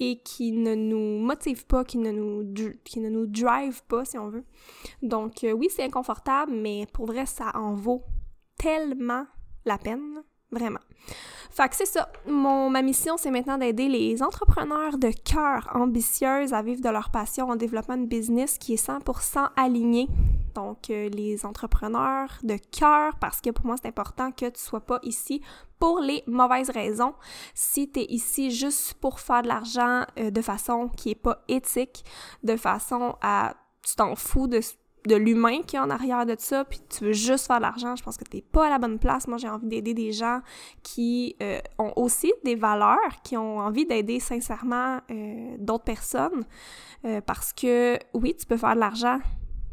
et 0.00 0.20
qui 0.22 0.52
ne 0.52 0.74
nous 0.74 1.18
motive 1.18 1.66
pas, 1.66 1.84
qui 1.84 1.98
ne 1.98 2.10
nous, 2.10 2.52
qui 2.84 3.00
drive 3.28 3.82
pas, 3.84 4.04
si 4.04 4.18
on 4.18 4.28
veut. 4.28 4.44
Donc 5.02 5.44
euh, 5.44 5.52
oui, 5.52 5.68
c'est 5.70 5.84
inconfortable, 5.84 6.52
mais 6.52 6.86
pour 6.92 7.06
vrai, 7.06 7.26
ça 7.26 7.52
en 7.54 7.74
vaut 7.74 8.02
tellement 8.56 9.26
la 9.64 9.78
peine, 9.78 10.22
vraiment. 10.50 10.80
Fait 11.50 11.68
que 11.68 11.76
c'est 11.76 11.86
ça. 11.86 12.10
Ma 12.26 12.82
mission, 12.82 13.16
c'est 13.16 13.30
maintenant 13.30 13.58
d'aider 13.58 13.88
les 13.88 14.22
entrepreneurs 14.22 14.98
de 14.98 15.10
cœur 15.10 15.68
ambitieuses 15.74 16.52
à 16.52 16.62
vivre 16.62 16.82
de 16.82 16.88
leur 16.88 17.10
passion 17.10 17.48
en 17.48 17.56
développement 17.56 17.96
de 17.96 18.06
business 18.06 18.58
qui 18.58 18.74
est 18.74 18.86
100% 18.86 19.48
aligné. 19.56 20.08
Donc, 20.58 20.90
euh, 20.90 21.08
les 21.10 21.46
entrepreneurs 21.46 22.30
de 22.42 22.56
cœur, 22.56 23.16
parce 23.20 23.40
que 23.40 23.50
pour 23.50 23.64
moi, 23.64 23.76
c'est 23.80 23.86
important 23.86 24.32
que 24.32 24.46
tu 24.46 24.60
sois 24.60 24.80
pas 24.80 24.98
ici 25.04 25.40
pour 25.78 26.00
les 26.00 26.24
mauvaises 26.26 26.70
raisons. 26.70 27.14
Si 27.54 27.88
tu 27.88 28.00
es 28.00 28.06
ici 28.06 28.50
juste 28.50 28.94
pour 28.94 29.20
faire 29.20 29.42
de 29.42 29.48
l'argent 29.48 30.02
euh, 30.18 30.32
de 30.32 30.42
façon 30.42 30.88
qui 30.88 31.10
est 31.10 31.22
pas 31.22 31.44
éthique, 31.46 32.04
de 32.42 32.56
façon 32.56 33.14
à 33.22 33.54
tu 33.86 33.94
t'en 33.94 34.16
fous 34.16 34.48
de 34.48 34.60
de 35.06 35.14
l'humain 35.14 35.62
qui 35.62 35.76
est 35.76 35.78
en 35.78 35.88
arrière 35.88 36.26
de 36.26 36.34
ça, 36.36 36.64
puis 36.64 36.80
tu 36.90 37.04
veux 37.04 37.12
juste 37.12 37.46
faire 37.46 37.58
de 37.58 37.62
l'argent, 37.62 37.94
je 37.94 38.02
pense 38.02 38.18
que 38.18 38.24
t'es 38.24 38.42
pas 38.42 38.66
à 38.66 38.68
la 38.68 38.78
bonne 38.78 38.98
place. 38.98 39.28
Moi, 39.28 39.38
j'ai 39.38 39.48
envie 39.48 39.68
d'aider 39.68 39.94
des 39.94 40.12
gens 40.12 40.40
qui 40.82 41.36
euh, 41.40 41.60
ont 41.78 41.92
aussi 41.96 42.32
des 42.44 42.56
valeurs, 42.56 43.22
qui 43.22 43.36
ont 43.36 43.60
envie 43.60 43.86
d'aider 43.86 44.18
sincèrement 44.18 44.98
d'autres 45.58 45.84
personnes, 45.84 46.44
parce 47.26 47.52
que 47.52 47.96
oui, 48.12 48.34
tu 48.36 48.44
peux 48.44 48.58
faire 48.58 48.74
de 48.74 48.80
l'argent. 48.80 49.20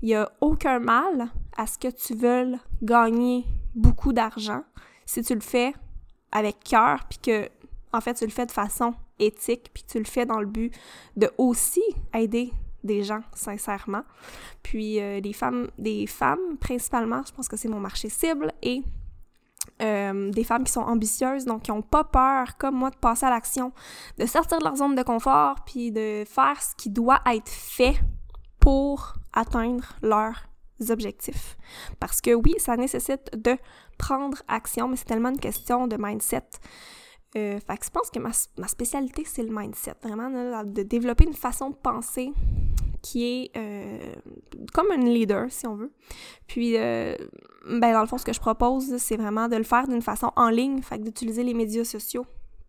Il 0.05 0.09
y 0.09 0.13
a 0.13 0.31
aucun 0.39 0.77
mal 0.77 1.29
à 1.57 1.65
ce 1.65 1.79
que 1.79 1.87
tu 1.87 2.13
veuilles 2.13 2.59
gagner 2.83 3.43
beaucoup 3.73 4.13
d'argent 4.13 4.61
si 5.03 5.23
tu 5.23 5.33
le 5.33 5.41
fais 5.41 5.73
avec 6.31 6.63
cœur, 6.63 7.05
puis 7.09 7.17
que 7.17 7.49
en 7.91 8.01
fait 8.01 8.13
tu 8.13 8.23
le 8.23 8.29
fais 8.29 8.45
de 8.45 8.51
façon 8.51 8.93
éthique, 9.17 9.71
puis 9.73 9.83
tu 9.83 9.97
le 9.97 10.05
fais 10.05 10.27
dans 10.27 10.39
le 10.39 10.45
but 10.45 10.71
de 11.17 11.31
aussi 11.39 11.81
aider 12.13 12.53
des 12.83 13.01
gens, 13.01 13.21
sincèrement. 13.33 14.03
Puis 14.61 15.01
euh, 15.01 15.21
des 15.21 15.33
femmes, 15.33 15.69
des 15.79 16.05
femmes 16.05 16.55
principalement, 16.59 17.23
je 17.25 17.31
pense 17.33 17.47
que 17.47 17.57
c'est 17.57 17.67
mon 17.67 17.79
marché 17.79 18.07
cible, 18.09 18.53
et 18.61 18.83
euh, 19.81 20.29
des 20.29 20.43
femmes 20.43 20.65
qui 20.65 20.71
sont 20.71 20.81
ambitieuses, 20.81 21.45
donc 21.45 21.63
qui 21.63 21.71
n'ont 21.71 21.81
pas 21.81 22.03
peur, 22.03 22.57
comme 22.57 22.75
moi, 22.75 22.91
de 22.91 22.97
passer 22.97 23.25
à 23.25 23.31
l'action, 23.31 23.73
de 24.19 24.27
sortir 24.27 24.59
de 24.59 24.65
leur 24.65 24.75
zone 24.75 24.93
de 24.93 25.01
confort, 25.01 25.65
puis 25.65 25.91
de 25.91 26.25
faire 26.27 26.61
ce 26.61 26.75
qui 26.75 26.91
doit 26.91 27.21
être 27.25 27.49
fait 27.49 27.95
pour 28.65 29.13
atteindre 29.31 29.83
leurs 30.01 30.41
objectifs. 30.89 31.55
Parce 31.99 32.19
que 32.19 32.33
oui, 32.33 32.55
ça 32.57 32.75
nécessite 32.75 33.29
de 33.37 33.57
prendre 33.99 34.41
action, 34.47 34.87
mais 34.87 34.95
c'est 34.95 35.05
tellement 35.05 35.29
une 35.29 35.39
question 35.39 35.85
de 35.85 35.95
mindset. 35.99 36.41
Euh, 37.37 37.59
fait 37.59 37.77
que 37.77 37.85
je 37.85 37.91
pense 37.91 38.09
que 38.09 38.17
ma, 38.17 38.31
ma 38.57 38.67
spécialité, 38.67 39.23
c'est 39.23 39.43
le 39.43 39.55
mindset. 39.55 39.93
Vraiment, 40.01 40.63
de 40.63 40.81
développer 40.81 41.25
une 41.25 41.35
façon 41.35 41.69
de 41.69 41.75
penser 41.75 42.33
qui 43.03 43.23
est 43.23 43.51
euh, 43.55 44.13
comme 44.73 44.87
une 44.91 45.13
leader, 45.13 45.45
si 45.51 45.67
on 45.67 45.75
veut. 45.75 45.93
Puis, 46.47 46.75
euh, 46.75 47.15
ben, 47.69 47.93
dans 47.93 48.01
le 48.01 48.07
fond, 48.07 48.17
ce 48.17 48.25
que 48.25 48.33
je 48.33 48.39
propose, 48.39 48.97
c'est 48.97 49.17
vraiment 49.17 49.47
de 49.47 49.57
le 49.57 49.63
faire 49.63 49.87
d'une 49.87 50.01
façon 50.01 50.31
en 50.35 50.49
ligne, 50.49 50.81
fait 50.81 50.97
d'utiliser 50.97 51.43
les 51.43 51.53
médias 51.53 51.83
sociaux. 51.83 52.25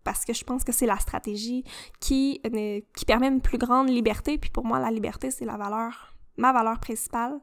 Parce 0.06 0.24
que 0.24 0.32
je 0.32 0.44
pense 0.44 0.62
que 0.62 0.70
c'est 0.70 0.86
la 0.86 1.00
stratégie 1.00 1.64
qui, 1.98 2.40
qui 2.96 3.04
permet 3.04 3.26
une 3.26 3.40
plus 3.40 3.58
grande 3.58 3.88
liberté. 3.88 4.38
Puis 4.38 4.50
pour 4.50 4.64
moi, 4.64 4.78
la 4.78 4.92
liberté, 4.92 5.32
c'est 5.32 5.44
la 5.44 5.56
valeur, 5.56 6.14
ma 6.36 6.52
valeur 6.52 6.78
principale. 6.78 7.40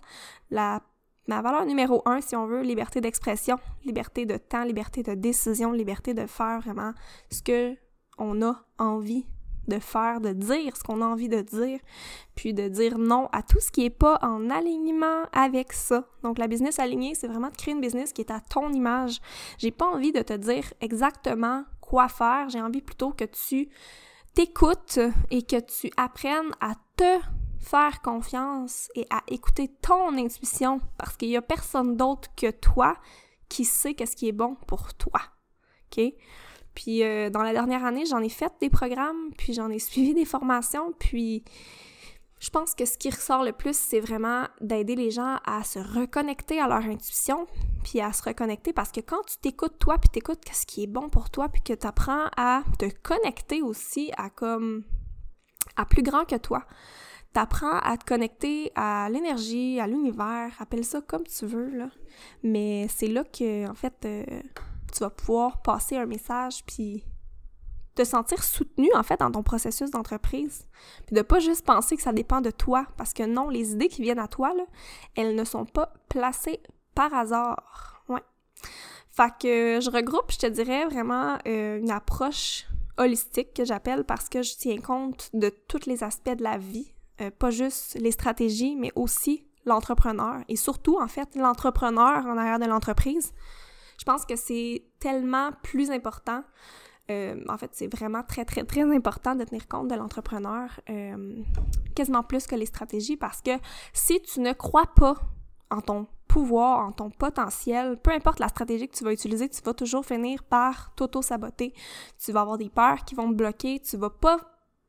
La 0.49 0.81
ma 1.27 1.41
valeur 1.41 1.65
numéro 1.65 2.01
un, 2.05 2.21
si 2.21 2.37
on 2.37 2.47
veut, 2.47 2.61
liberté 2.61 3.01
d'expression, 3.01 3.59
liberté 3.83 4.25
de 4.25 4.37
temps, 4.37 4.63
liberté 4.63 5.03
de 5.03 5.13
décision, 5.13 5.73
liberté 5.73 6.13
de 6.13 6.25
faire 6.25 6.61
vraiment 6.61 6.93
ce 7.29 7.41
que 7.41 7.75
on 8.17 8.41
a 8.41 8.55
envie 8.77 9.25
de 9.67 9.79
faire, 9.79 10.21
de 10.21 10.31
dire 10.31 10.75
ce 10.77 10.83
qu'on 10.83 11.01
a 11.01 11.05
envie 11.05 11.29
de 11.29 11.41
dire, 11.41 11.79
puis 12.35 12.53
de 12.53 12.67
dire 12.69 12.97
non 12.97 13.27
à 13.31 13.41
tout 13.41 13.59
ce 13.59 13.71
qui 13.71 13.85
est 13.85 13.89
pas 13.89 14.19
en 14.21 14.49
alignement 14.49 15.23
avec 15.33 15.73
ça. 15.73 16.05
Donc 16.23 16.37
la 16.37 16.47
business 16.47 16.79
alignée, 16.79 17.15
c'est 17.15 17.27
vraiment 17.27 17.49
de 17.49 17.55
créer 17.55 17.73
une 17.73 17.81
business 17.81 18.13
qui 18.13 18.21
est 18.21 18.31
à 18.31 18.39
ton 18.39 18.71
image. 18.71 19.19
J'ai 19.57 19.71
pas 19.71 19.85
envie 19.85 20.11
de 20.11 20.21
te 20.21 20.33
dire 20.33 20.73
exactement 20.81 21.63
faire, 22.09 22.49
j'ai 22.49 22.61
envie 22.61 22.81
plutôt 22.81 23.11
que 23.11 23.25
tu 23.25 23.69
t'écoutes 24.33 24.99
et 25.29 25.43
que 25.43 25.59
tu 25.59 25.91
apprennes 25.97 26.51
à 26.59 26.73
te 26.95 27.19
faire 27.59 28.01
confiance 28.01 28.89
et 28.95 29.05
à 29.09 29.21
écouter 29.27 29.69
ton 29.81 30.17
intuition 30.17 30.81
parce 30.97 31.15
qu'il 31.15 31.29
y 31.29 31.37
a 31.37 31.41
personne 31.41 31.95
d'autre 31.95 32.29
que 32.35 32.51
toi 32.51 32.97
qui 33.47 33.65
sait 33.65 33.93
qu'est-ce 33.93 34.15
qui 34.15 34.27
est 34.27 34.33
bon 34.33 34.55
pour 34.67 34.93
toi. 34.95 35.21
OK? 35.91 36.03
Puis 36.73 37.03
euh, 37.03 37.29
dans 37.29 37.43
la 37.43 37.53
dernière 37.53 37.85
année, 37.85 38.05
j'en 38.05 38.19
ai 38.19 38.29
fait 38.29 38.51
des 38.59 38.69
programmes, 38.69 39.31
puis 39.37 39.53
j'en 39.53 39.69
ai 39.69 39.79
suivi 39.79 40.13
des 40.13 40.25
formations, 40.25 40.93
puis 40.99 41.43
je 42.43 42.49
pense 42.49 42.75
que 42.75 42.83
ce 42.83 42.97
qui 42.97 43.09
ressort 43.09 43.45
le 43.45 43.53
plus, 43.53 43.73
c'est 43.73 44.01
vraiment 44.01 44.43
d'aider 44.59 44.97
les 44.97 45.11
gens 45.11 45.37
à 45.45 45.63
se 45.63 45.79
reconnecter 45.79 46.59
à 46.59 46.67
leur 46.67 46.83
intuition, 46.83 47.47
puis 47.85 48.01
à 48.01 48.11
se 48.11 48.21
reconnecter 48.21 48.73
parce 48.73 48.91
que 48.91 48.99
quand 48.99 49.21
tu 49.25 49.37
t'écoutes 49.37 49.79
toi, 49.79 49.97
puis 49.97 50.09
t'écoutes 50.09 50.43
ce 50.51 50.65
qui 50.65 50.83
est 50.83 50.87
bon 50.87 51.07
pour 51.07 51.29
toi, 51.29 51.47
puis 51.47 51.61
que 51.61 51.71
tu 51.71 51.87
apprends 51.87 52.25
à 52.35 52.63
te 52.77 52.85
connecter 53.01 53.61
aussi 53.61 54.11
à 54.17 54.29
comme 54.29 54.83
à 55.77 55.85
plus 55.85 56.03
grand 56.03 56.25
que 56.25 56.35
toi. 56.35 56.65
T'apprends 57.31 57.79
à 57.79 57.95
te 57.95 58.03
connecter 58.03 58.73
à 58.75 59.07
l'énergie, 59.09 59.79
à 59.79 59.87
l'univers, 59.87 60.51
appelle 60.59 60.83
ça 60.83 60.99
comme 60.99 61.23
tu 61.23 61.45
veux, 61.45 61.69
là. 61.69 61.87
Mais 62.43 62.87
c'est 62.89 63.07
là 63.07 63.23
que, 63.23 63.69
en 63.69 63.73
fait, 63.73 63.95
euh, 64.03 64.41
tu 64.91 64.99
vas 64.99 65.09
pouvoir 65.09 65.61
passer 65.61 65.95
un 65.95 66.05
message 66.05 66.65
puis 66.65 67.05
te 67.95 68.03
sentir 68.03 68.43
soutenu 68.43 68.89
en 68.95 69.03
fait 69.03 69.19
dans 69.19 69.31
ton 69.31 69.43
processus 69.43 69.91
d'entreprise. 69.91 70.67
Puis 71.05 71.15
de 71.15 71.21
pas 71.21 71.39
juste 71.39 71.65
penser 71.65 71.95
que 71.95 72.01
ça 72.01 72.13
dépend 72.13 72.41
de 72.41 72.51
toi 72.51 72.85
parce 72.97 73.13
que 73.13 73.23
non, 73.23 73.49
les 73.49 73.73
idées 73.73 73.87
qui 73.87 74.01
viennent 74.01 74.19
à 74.19 74.27
toi 74.27 74.53
là, 74.55 74.63
elles 75.15 75.35
ne 75.35 75.43
sont 75.43 75.65
pas 75.65 75.93
placées 76.09 76.59
par 76.95 77.13
hasard. 77.13 78.03
Ouais. 78.09 78.23
Fait 79.11 79.31
que 79.39 79.79
je 79.81 79.89
regroupe, 79.89 80.31
je 80.31 80.39
te 80.39 80.47
dirais 80.47 80.85
vraiment 80.85 81.37
euh, 81.47 81.79
une 81.79 81.91
approche 81.91 82.65
holistique 82.97 83.53
que 83.53 83.65
j'appelle 83.65 84.03
parce 84.03 84.29
que 84.29 84.43
je 84.43 84.55
tiens 84.55 84.79
compte 84.79 85.29
de 85.33 85.49
tous 85.49 85.85
les 85.87 86.03
aspects 86.03 86.35
de 86.35 86.43
la 86.43 86.57
vie, 86.57 86.93
euh, 87.21 87.31
pas 87.31 87.49
juste 87.49 87.97
les 87.99 88.11
stratégies, 88.11 88.75
mais 88.75 88.91
aussi 88.95 89.47
l'entrepreneur 89.65 90.41
et 90.49 90.57
surtout 90.57 90.99
en 90.99 91.07
fait 91.07 91.35
l'entrepreneur 91.35 92.25
en 92.25 92.37
arrière 92.37 92.59
de 92.59 92.65
l'entreprise 92.65 93.33
je 93.97 94.05
pense 94.05 94.25
que 94.25 94.35
c'est 94.35 94.83
tellement 94.99 95.51
plus 95.61 95.91
important. 95.91 96.43
Euh, 97.11 97.43
en 97.49 97.57
fait, 97.57 97.69
c'est 97.73 97.93
vraiment 97.93 98.23
très, 98.23 98.45
très, 98.45 98.63
très 98.63 98.81
important 98.81 99.35
de 99.35 99.43
tenir 99.43 99.67
compte 99.67 99.89
de 99.89 99.95
l'entrepreneur, 99.95 100.69
euh, 100.89 101.43
quasiment 101.95 102.23
plus 102.23 102.47
que 102.47 102.55
les 102.55 102.65
stratégies, 102.65 103.17
parce 103.17 103.41
que 103.41 103.51
si 103.91 104.21
tu 104.21 104.39
ne 104.39 104.53
crois 104.53 104.87
pas 104.95 105.15
en 105.69 105.81
ton 105.81 106.07
pouvoir, 106.27 106.87
en 106.87 106.91
ton 106.91 107.09
potentiel, 107.09 107.97
peu 107.97 108.11
importe 108.11 108.39
la 108.39 108.47
stratégie 108.47 108.87
que 108.87 108.95
tu 108.95 109.03
vas 109.03 109.11
utiliser, 109.11 109.49
tu 109.49 109.61
vas 109.61 109.73
toujours 109.73 110.05
finir 110.05 110.43
par 110.43 110.93
t'auto-saboter. 110.95 111.73
Tu 112.17 112.31
vas 112.31 112.41
avoir 112.41 112.57
des 112.57 112.69
peurs 112.69 113.03
qui 113.05 113.15
vont 113.15 113.29
te 113.29 113.35
bloquer, 113.35 113.79
tu 113.79 113.97
vas 113.97 114.09
pas 114.09 114.37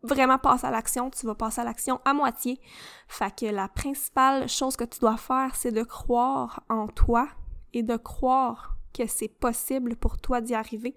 vraiment 0.02 0.38
passer 0.38 0.66
à 0.66 0.70
l'action, 0.70 1.10
tu 1.10 1.26
vas 1.26 1.34
passer 1.34 1.60
à 1.60 1.64
l'action 1.64 2.00
à 2.04 2.14
moitié. 2.14 2.60
Fait 3.08 3.34
que 3.34 3.46
la 3.46 3.68
principale 3.68 4.48
chose 4.48 4.76
que 4.76 4.84
tu 4.84 5.00
dois 5.00 5.16
faire, 5.16 5.54
c'est 5.56 5.72
de 5.72 5.82
croire 5.82 6.62
en 6.70 6.86
toi 6.86 7.28
et 7.72 7.82
de 7.82 7.96
croire 7.96 8.76
que 8.96 9.06
c'est 9.06 9.28
possible 9.28 9.96
pour 9.96 10.18
toi 10.18 10.40
d'y 10.40 10.54
arriver. 10.54 10.94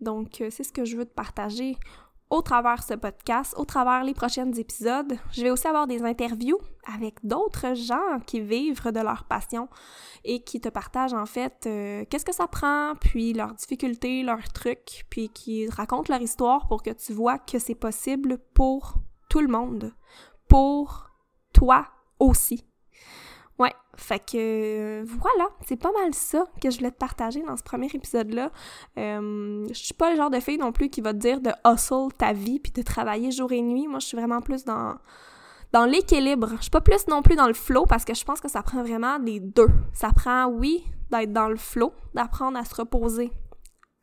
Donc, 0.00 0.40
euh, 0.40 0.48
c'est 0.50 0.64
ce 0.64 0.72
que 0.72 0.84
je 0.84 0.96
veux 0.96 1.04
te 1.04 1.14
partager 1.14 1.76
au 2.30 2.42
travers 2.42 2.82
ce 2.82 2.94
podcast, 2.94 3.54
au 3.56 3.64
travers 3.64 4.04
les 4.04 4.12
prochains 4.12 4.52
épisodes. 4.52 5.14
Je 5.32 5.42
vais 5.42 5.50
aussi 5.50 5.66
avoir 5.66 5.86
des 5.86 6.02
interviews 6.02 6.58
avec 6.92 7.14
d'autres 7.24 7.74
gens 7.74 8.20
qui 8.26 8.40
vivent 8.40 8.92
de 8.92 9.00
leur 9.00 9.24
passion 9.24 9.68
et 10.24 10.42
qui 10.42 10.60
te 10.60 10.68
partagent 10.68 11.14
en 11.14 11.26
fait 11.26 11.64
euh, 11.66 12.04
qu'est-ce 12.10 12.24
que 12.24 12.34
ça 12.34 12.46
prend, 12.46 12.94
puis 13.00 13.32
leurs 13.32 13.54
difficultés, 13.54 14.22
leurs 14.22 14.52
trucs, 14.52 15.06
puis 15.08 15.30
qui 15.30 15.68
racontent 15.68 16.12
leur 16.12 16.20
histoire 16.20 16.68
pour 16.68 16.82
que 16.82 16.90
tu 16.90 17.12
vois 17.12 17.38
que 17.38 17.58
c'est 17.58 17.74
possible 17.74 18.38
pour 18.52 18.94
tout 19.30 19.40
le 19.40 19.48
monde, 19.48 19.94
pour 20.48 21.10
toi 21.52 21.86
aussi. 22.18 22.67
Ouais, 23.58 23.74
fait 23.96 24.20
que 24.20 25.04
voilà, 25.04 25.48
c'est 25.66 25.76
pas 25.76 25.90
mal 25.92 26.14
ça 26.14 26.44
que 26.62 26.70
je 26.70 26.78
voulais 26.78 26.92
te 26.92 26.96
partager 26.98 27.42
dans 27.42 27.56
ce 27.56 27.62
premier 27.64 27.88
épisode-là. 27.92 28.52
Euh, 28.98 29.66
je 29.68 29.74
suis 29.74 29.94
pas 29.94 30.10
le 30.10 30.16
genre 30.16 30.30
de 30.30 30.38
fille 30.38 30.58
non 30.58 30.70
plus 30.70 30.90
qui 30.90 31.00
va 31.00 31.12
te 31.12 31.18
dire 31.18 31.40
de 31.40 31.50
hustle 31.66 32.12
ta 32.16 32.32
vie 32.32 32.60
puis 32.60 32.70
de 32.70 32.82
travailler 32.82 33.32
jour 33.32 33.50
et 33.50 33.60
nuit. 33.60 33.88
Moi, 33.88 33.98
je 33.98 34.06
suis 34.06 34.16
vraiment 34.16 34.40
plus 34.40 34.64
dans 34.64 34.94
dans 35.72 35.84
l'équilibre. 35.84 36.50
Je 36.56 36.62
suis 36.62 36.70
pas 36.70 36.80
plus 36.80 37.06
non 37.08 37.22
plus 37.22 37.36
dans 37.36 37.48
le 37.48 37.54
flow 37.54 37.84
parce 37.86 38.04
que 38.04 38.14
je 38.14 38.24
pense 38.24 38.40
que 38.40 38.48
ça 38.48 38.62
prend 38.62 38.82
vraiment 38.82 39.18
les 39.18 39.40
deux. 39.40 39.68
Ça 39.92 40.10
prend, 40.14 40.46
oui, 40.46 40.84
d'être 41.10 41.32
dans 41.32 41.48
le 41.48 41.56
flow, 41.56 41.92
d'apprendre 42.14 42.58
à 42.58 42.64
se 42.64 42.74
reposer 42.74 43.32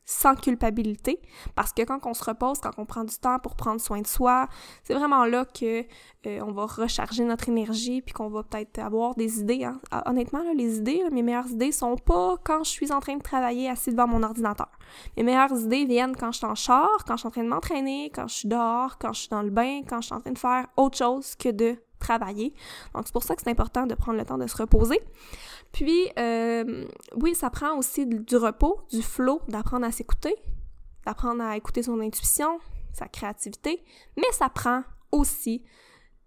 sans 0.06 0.36
culpabilité 0.36 1.20
parce 1.56 1.74
que 1.74 1.82
quand 1.84 2.06
on 2.06 2.14
se 2.14 2.24
repose, 2.24 2.60
quand 2.60 2.72
on 2.78 2.86
prend 2.86 3.04
du 3.04 3.18
temps 3.18 3.40
pour 3.40 3.56
prendre 3.56 3.82
soin 3.82 4.02
de 4.02 4.08
soi, 4.08 4.48
c'est 4.84 4.94
vraiment 4.94 5.26
là 5.26 5.46
que 5.46 5.82
euh, 6.28 6.40
on 6.42 6.52
va 6.52 6.66
recharger 6.66 7.24
notre 7.24 7.50
énergie 7.50 8.02
puis 8.02 8.14
qu'on 8.14 8.30
va 8.30 8.44
peut-être 8.44 8.80
avoir 8.80 9.16
des 9.16 9.40
idées. 9.40 9.64
Hein. 9.64 9.80
Ah, 9.92 10.10
honnêtement, 10.10 10.44
les 10.56 10.78
idées, 10.78 11.02
mes 11.12 11.24
meilleures 11.24 11.50
idées 11.50 11.72
sont 11.72 11.98
pas 11.98 12.36
quand 12.44 12.64
je 12.64 12.70
suis 12.70 12.92
en 12.92 13.00
train 13.00 13.18
de 13.18 13.24
travailler 13.24 13.70
assis 13.70 13.92
devant 13.92 14.08
mon 14.08 14.24
ordinateur. 14.24 14.70
Mes 15.18 15.24
meilleures 15.24 15.60
idées 15.60 15.86
viennent 15.86 16.16
quand 16.16 16.32
je 16.32 16.38
suis 16.38 16.48
en 16.48 16.56
char, 16.56 16.90
quand 17.08 17.16
je 17.16 17.22
suis 17.22 17.28
en 17.28 17.32
train 17.32 17.44
de 17.44 17.50
m'entraîner, 17.50 18.12
quand 18.14 18.28
je 18.28 18.36
suis 18.36 18.48
dehors, 18.48 18.98
quand 18.98 19.14
je 19.14 19.22
suis 19.22 19.30
dans 19.30 19.42
le 19.42 19.50
bain, 19.50 19.82
quand 19.88 20.02
je 20.02 20.08
suis 20.08 20.16
en 20.16 20.22
train 20.22 20.32
de 20.32 20.38
faire 20.38 20.68
autre 20.78 20.98
chose 20.98 21.36
que 21.36 21.50
de 21.50 21.76
Donc 22.94 23.04
c'est 23.06 23.14
pour 23.14 23.24
ça 23.24 23.36
que 23.36 23.42
c'est 23.42 23.50
important 23.50 23.86
de 23.86 23.96
prendre 23.96 24.18
le 24.18 24.26
temps 24.26 24.38
de 24.38 24.48
se 24.48 24.58
reposer. 24.58 25.00
Puis, 25.72 26.10
euh, 26.18 26.86
oui, 27.16 27.36
ça 27.36 27.50
prend 27.50 27.78
aussi 27.78 28.06
du 28.06 28.38
repos, 28.38 28.82
du 28.92 29.02
flow, 29.02 29.42
d'apprendre 29.48 29.86
à 29.86 29.92
s'écouter, 29.92 30.36
d'apprendre 31.06 31.44
à 31.44 31.58
écouter 31.58 31.84
son 31.84 32.00
intuition, 32.00 32.60
sa 32.94 33.08
créativité, 33.08 33.84
mais 34.18 34.32
ça 34.32 34.50
prend 34.50 34.84
aussi 35.12 35.64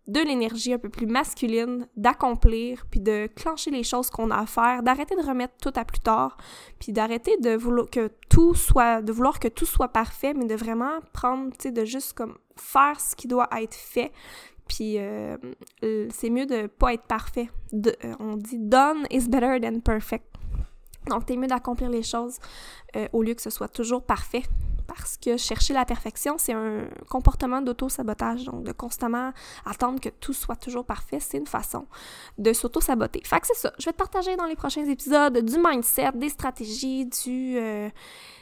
de 0.09 0.21
l'énergie 0.21 0.73
un 0.73 0.79
peu 0.79 0.89
plus 0.89 1.07
masculine, 1.07 1.87
d'accomplir, 1.97 2.87
puis 2.91 3.01
de 3.01 3.29
clencher 3.37 3.71
les 3.71 3.83
choses 3.83 4.09
qu'on 4.09 4.31
a 4.31 4.39
à 4.39 4.47
faire, 4.47 4.83
d'arrêter 4.83 5.15
de 5.15 5.23
remettre 5.23 5.55
tout 5.61 5.73
à 5.77 5.85
plus 5.85 6.01
tard, 6.01 6.39
puis 6.79 6.93
d'arrêter 6.93 7.37
de 7.39 7.55
vouloir 7.55 7.91
que 7.91 8.11
tout 8.31 8.55
soit, 8.55 9.03
de 9.03 9.13
vouloir 9.13 9.39
que 9.39 9.49
tout 9.49 9.67
soit 9.67 9.89
parfait, 9.89 10.33
mais 10.33 10.47
de 10.47 10.55
vraiment 10.55 11.01
prendre, 11.13 11.53
tu 11.53 11.65
sais, 11.65 11.73
de 11.73 11.85
juste 11.85 12.15
comme 12.15 12.39
faire 12.57 12.99
ce 12.99 13.15
qui 13.15 13.29
doit 13.29 13.49
être 13.61 13.75
fait, 13.75 14.11
puis 14.69 14.99
euh, 14.99 15.37
c'est 16.11 16.31
mieux 16.31 16.47
de 16.47 16.67
pas 16.67 16.93
être 16.95 17.05
parfait. 17.05 17.49
Euh, 17.75 18.15
on 18.21 18.37
dit 18.37 18.59
done 18.59 19.07
is 19.11 19.29
better 19.29 19.59
than 19.61 19.81
perfect. 19.81 20.27
Donc, 21.09 21.27
t'es 21.27 21.37
mieux 21.37 21.47
d'accomplir 21.47 21.89
les 21.89 22.03
choses 22.03 22.39
euh, 22.97 23.09
au 23.13 23.23
lieu 23.23 23.35
que 23.35 23.43
ce 23.43 23.51
soit 23.51 23.69
toujours 23.69 24.03
parfait. 24.03 24.43
Parce 24.89 25.19
que 25.19 25.37
chercher 25.37 25.75
la 25.75 25.85
perfection, 25.85 26.37
c'est 26.39 26.55
un 26.55 26.89
comportement 27.09 27.61
d'auto-sabotage. 27.61 28.45
Donc, 28.45 28.65
de 28.65 28.73
constamment 28.73 29.33
attendre 29.65 30.01
que 30.01 30.09
tout 30.09 30.33
soit 30.33 30.57
toujours 30.57 30.85
parfait, 30.85 31.21
c'est 31.21 31.37
une 31.37 31.47
façon 31.47 31.87
de 32.39 32.53
s'auto-saboter. 32.53 33.21
Fait 33.25 33.39
que 33.39 33.47
c'est 33.47 33.57
ça. 33.57 33.73
Je 33.79 33.85
vais 33.85 33.93
te 33.93 33.99
partager 33.99 34.35
dans 34.37 34.47
les 34.47 34.57
prochains 34.57 34.87
épisodes 34.87 35.39
du 35.45 35.59
mindset, 35.63 36.13
des 36.15 36.31
stratégies, 36.31 37.07
du... 37.07 37.57
Euh, 37.59 37.91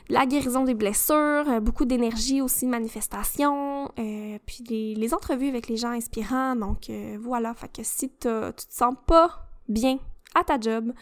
la 0.09 0.25
guérison 0.25 0.63
des 0.63 0.75
blessures, 0.75 1.49
euh, 1.49 1.59
beaucoup 1.59 1.85
d'énergie 1.85 2.41
aussi, 2.41 2.65
manifestation, 2.67 3.91
euh, 3.99 4.39
puis 4.47 4.63
les, 4.69 4.95
les, 4.95 5.15
entrevues 5.15 5.49
avec 5.49 5.67
les 5.69 5.77
gens 5.77 5.91
inspirants. 5.91 6.55
Donc 6.55 6.91
voilà, 7.19 7.55
fait 7.55 7.69
que 7.69 7.83
si 7.83 8.09
tu 8.09 8.29
te 8.29 8.53
sens 8.71 8.95
pas 9.05 9.49
bien 9.69 9.99
à 10.37 10.45
ta 10.45 10.61
job, 10.61 10.93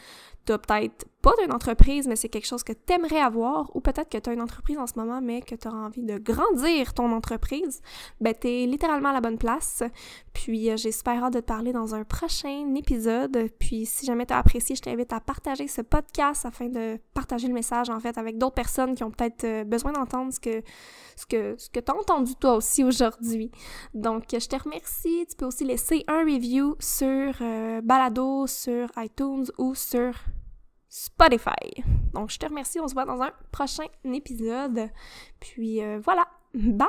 t'as 0.45 0.59
peut-être 0.59 1.07
pas 1.25 1.33
d'une 1.41 1.53
entreprise, 1.53 2.07
mais 2.07 2.17
c'est 2.17 2.29
quelque 2.29 2.47
chose 2.47 2.63
que 2.63 2.75
t'aimerais 2.75 3.21
avoir, 3.21 3.75
ou 3.75 3.81
peut-être 3.81 4.11
que 4.11 4.19
tu 4.19 4.29
as 4.29 4.35
une 4.35 4.43
entreprise 4.43 4.77
en 4.77 4.87
ce 4.87 4.93
moment, 4.97 5.23
mais 5.23 5.41
que 5.41 5.55
tu 5.55 5.67
as 5.67 5.73
envie 5.73 6.03
de 6.03 6.19
grandir 6.19 6.93
ton 6.93 7.11
entreprise, 7.13 7.81
ben 8.21 8.35
t'es 8.35 8.67
littéralement 8.67 9.09
à 9.09 9.15
la 9.15 9.23
bonne 9.23 9.39
place. 9.39 9.83
Puis 10.35 10.69
euh, 10.69 10.77
hâte 11.07 11.33
de 11.33 11.41
te 11.41 11.45
parler 11.47 11.73
dans 11.73 11.95
un 11.95 12.05
prochain 12.05 12.75
épisode. 12.75 13.49
Puis 13.59 13.87
si 13.87 14.05
jamais 14.05 14.27
tu 14.27 14.35
as 14.35 14.39
apprécié, 14.39 14.77
je 14.77 14.83
t'invite 14.83 15.15
à 15.15 15.21
partager 15.21 15.67
ce 15.67 15.81
podcast 15.81 16.45
afin 16.45 16.69
de 16.69 16.99
partager 17.15 17.49
le 17.49 17.55
message 17.55 17.89
en 17.89 18.01
fait 18.01 18.19
avec 18.19 18.37
d'autres 18.37 18.55
personnes 18.55 18.95
qui 18.95 19.03
ont 19.03 19.11
peut-être 19.11 19.45
euh, 19.45 19.65
besoin 19.65 19.93
d'entendre 19.93 20.31
ce 20.31 20.41
que 20.41 20.63
ce 21.17 21.25
que 21.25 21.55
ce 21.57 21.71
que 21.71 21.81
tu 21.81 21.91
as 21.91 21.97
entendu 21.97 22.35
toi 22.37 22.57
aussi 22.57 22.85
aujourd'hui. 22.85 23.51
Donc 23.95 24.25
je 24.31 24.47
te 24.47 24.63
remercie. 24.63 25.25
Tu 25.27 25.37
peux 25.37 25.47
aussi 25.47 25.65
laisser 25.65 26.05
un 26.07 26.21
review 26.21 26.77
sur 26.81 27.35
euh, 27.41 27.81
Balado, 27.81 28.47
sur 28.47 28.89
iTunes 28.99 29.47
ou 29.57 29.75
sur 29.75 30.13
Spotify. 30.97 31.83
Donc, 32.13 32.31
je 32.31 32.39
te 32.39 32.47
remercie. 32.47 32.79
On 32.79 32.87
se 32.87 32.95
voit 32.95 33.05
dans 33.05 33.21
un 33.21 33.33
prochain 33.51 33.87
épisode. 34.05 34.91
Puis 35.41 35.83
euh, 35.83 35.99
voilà. 35.99 36.29
Bye! 36.55 36.87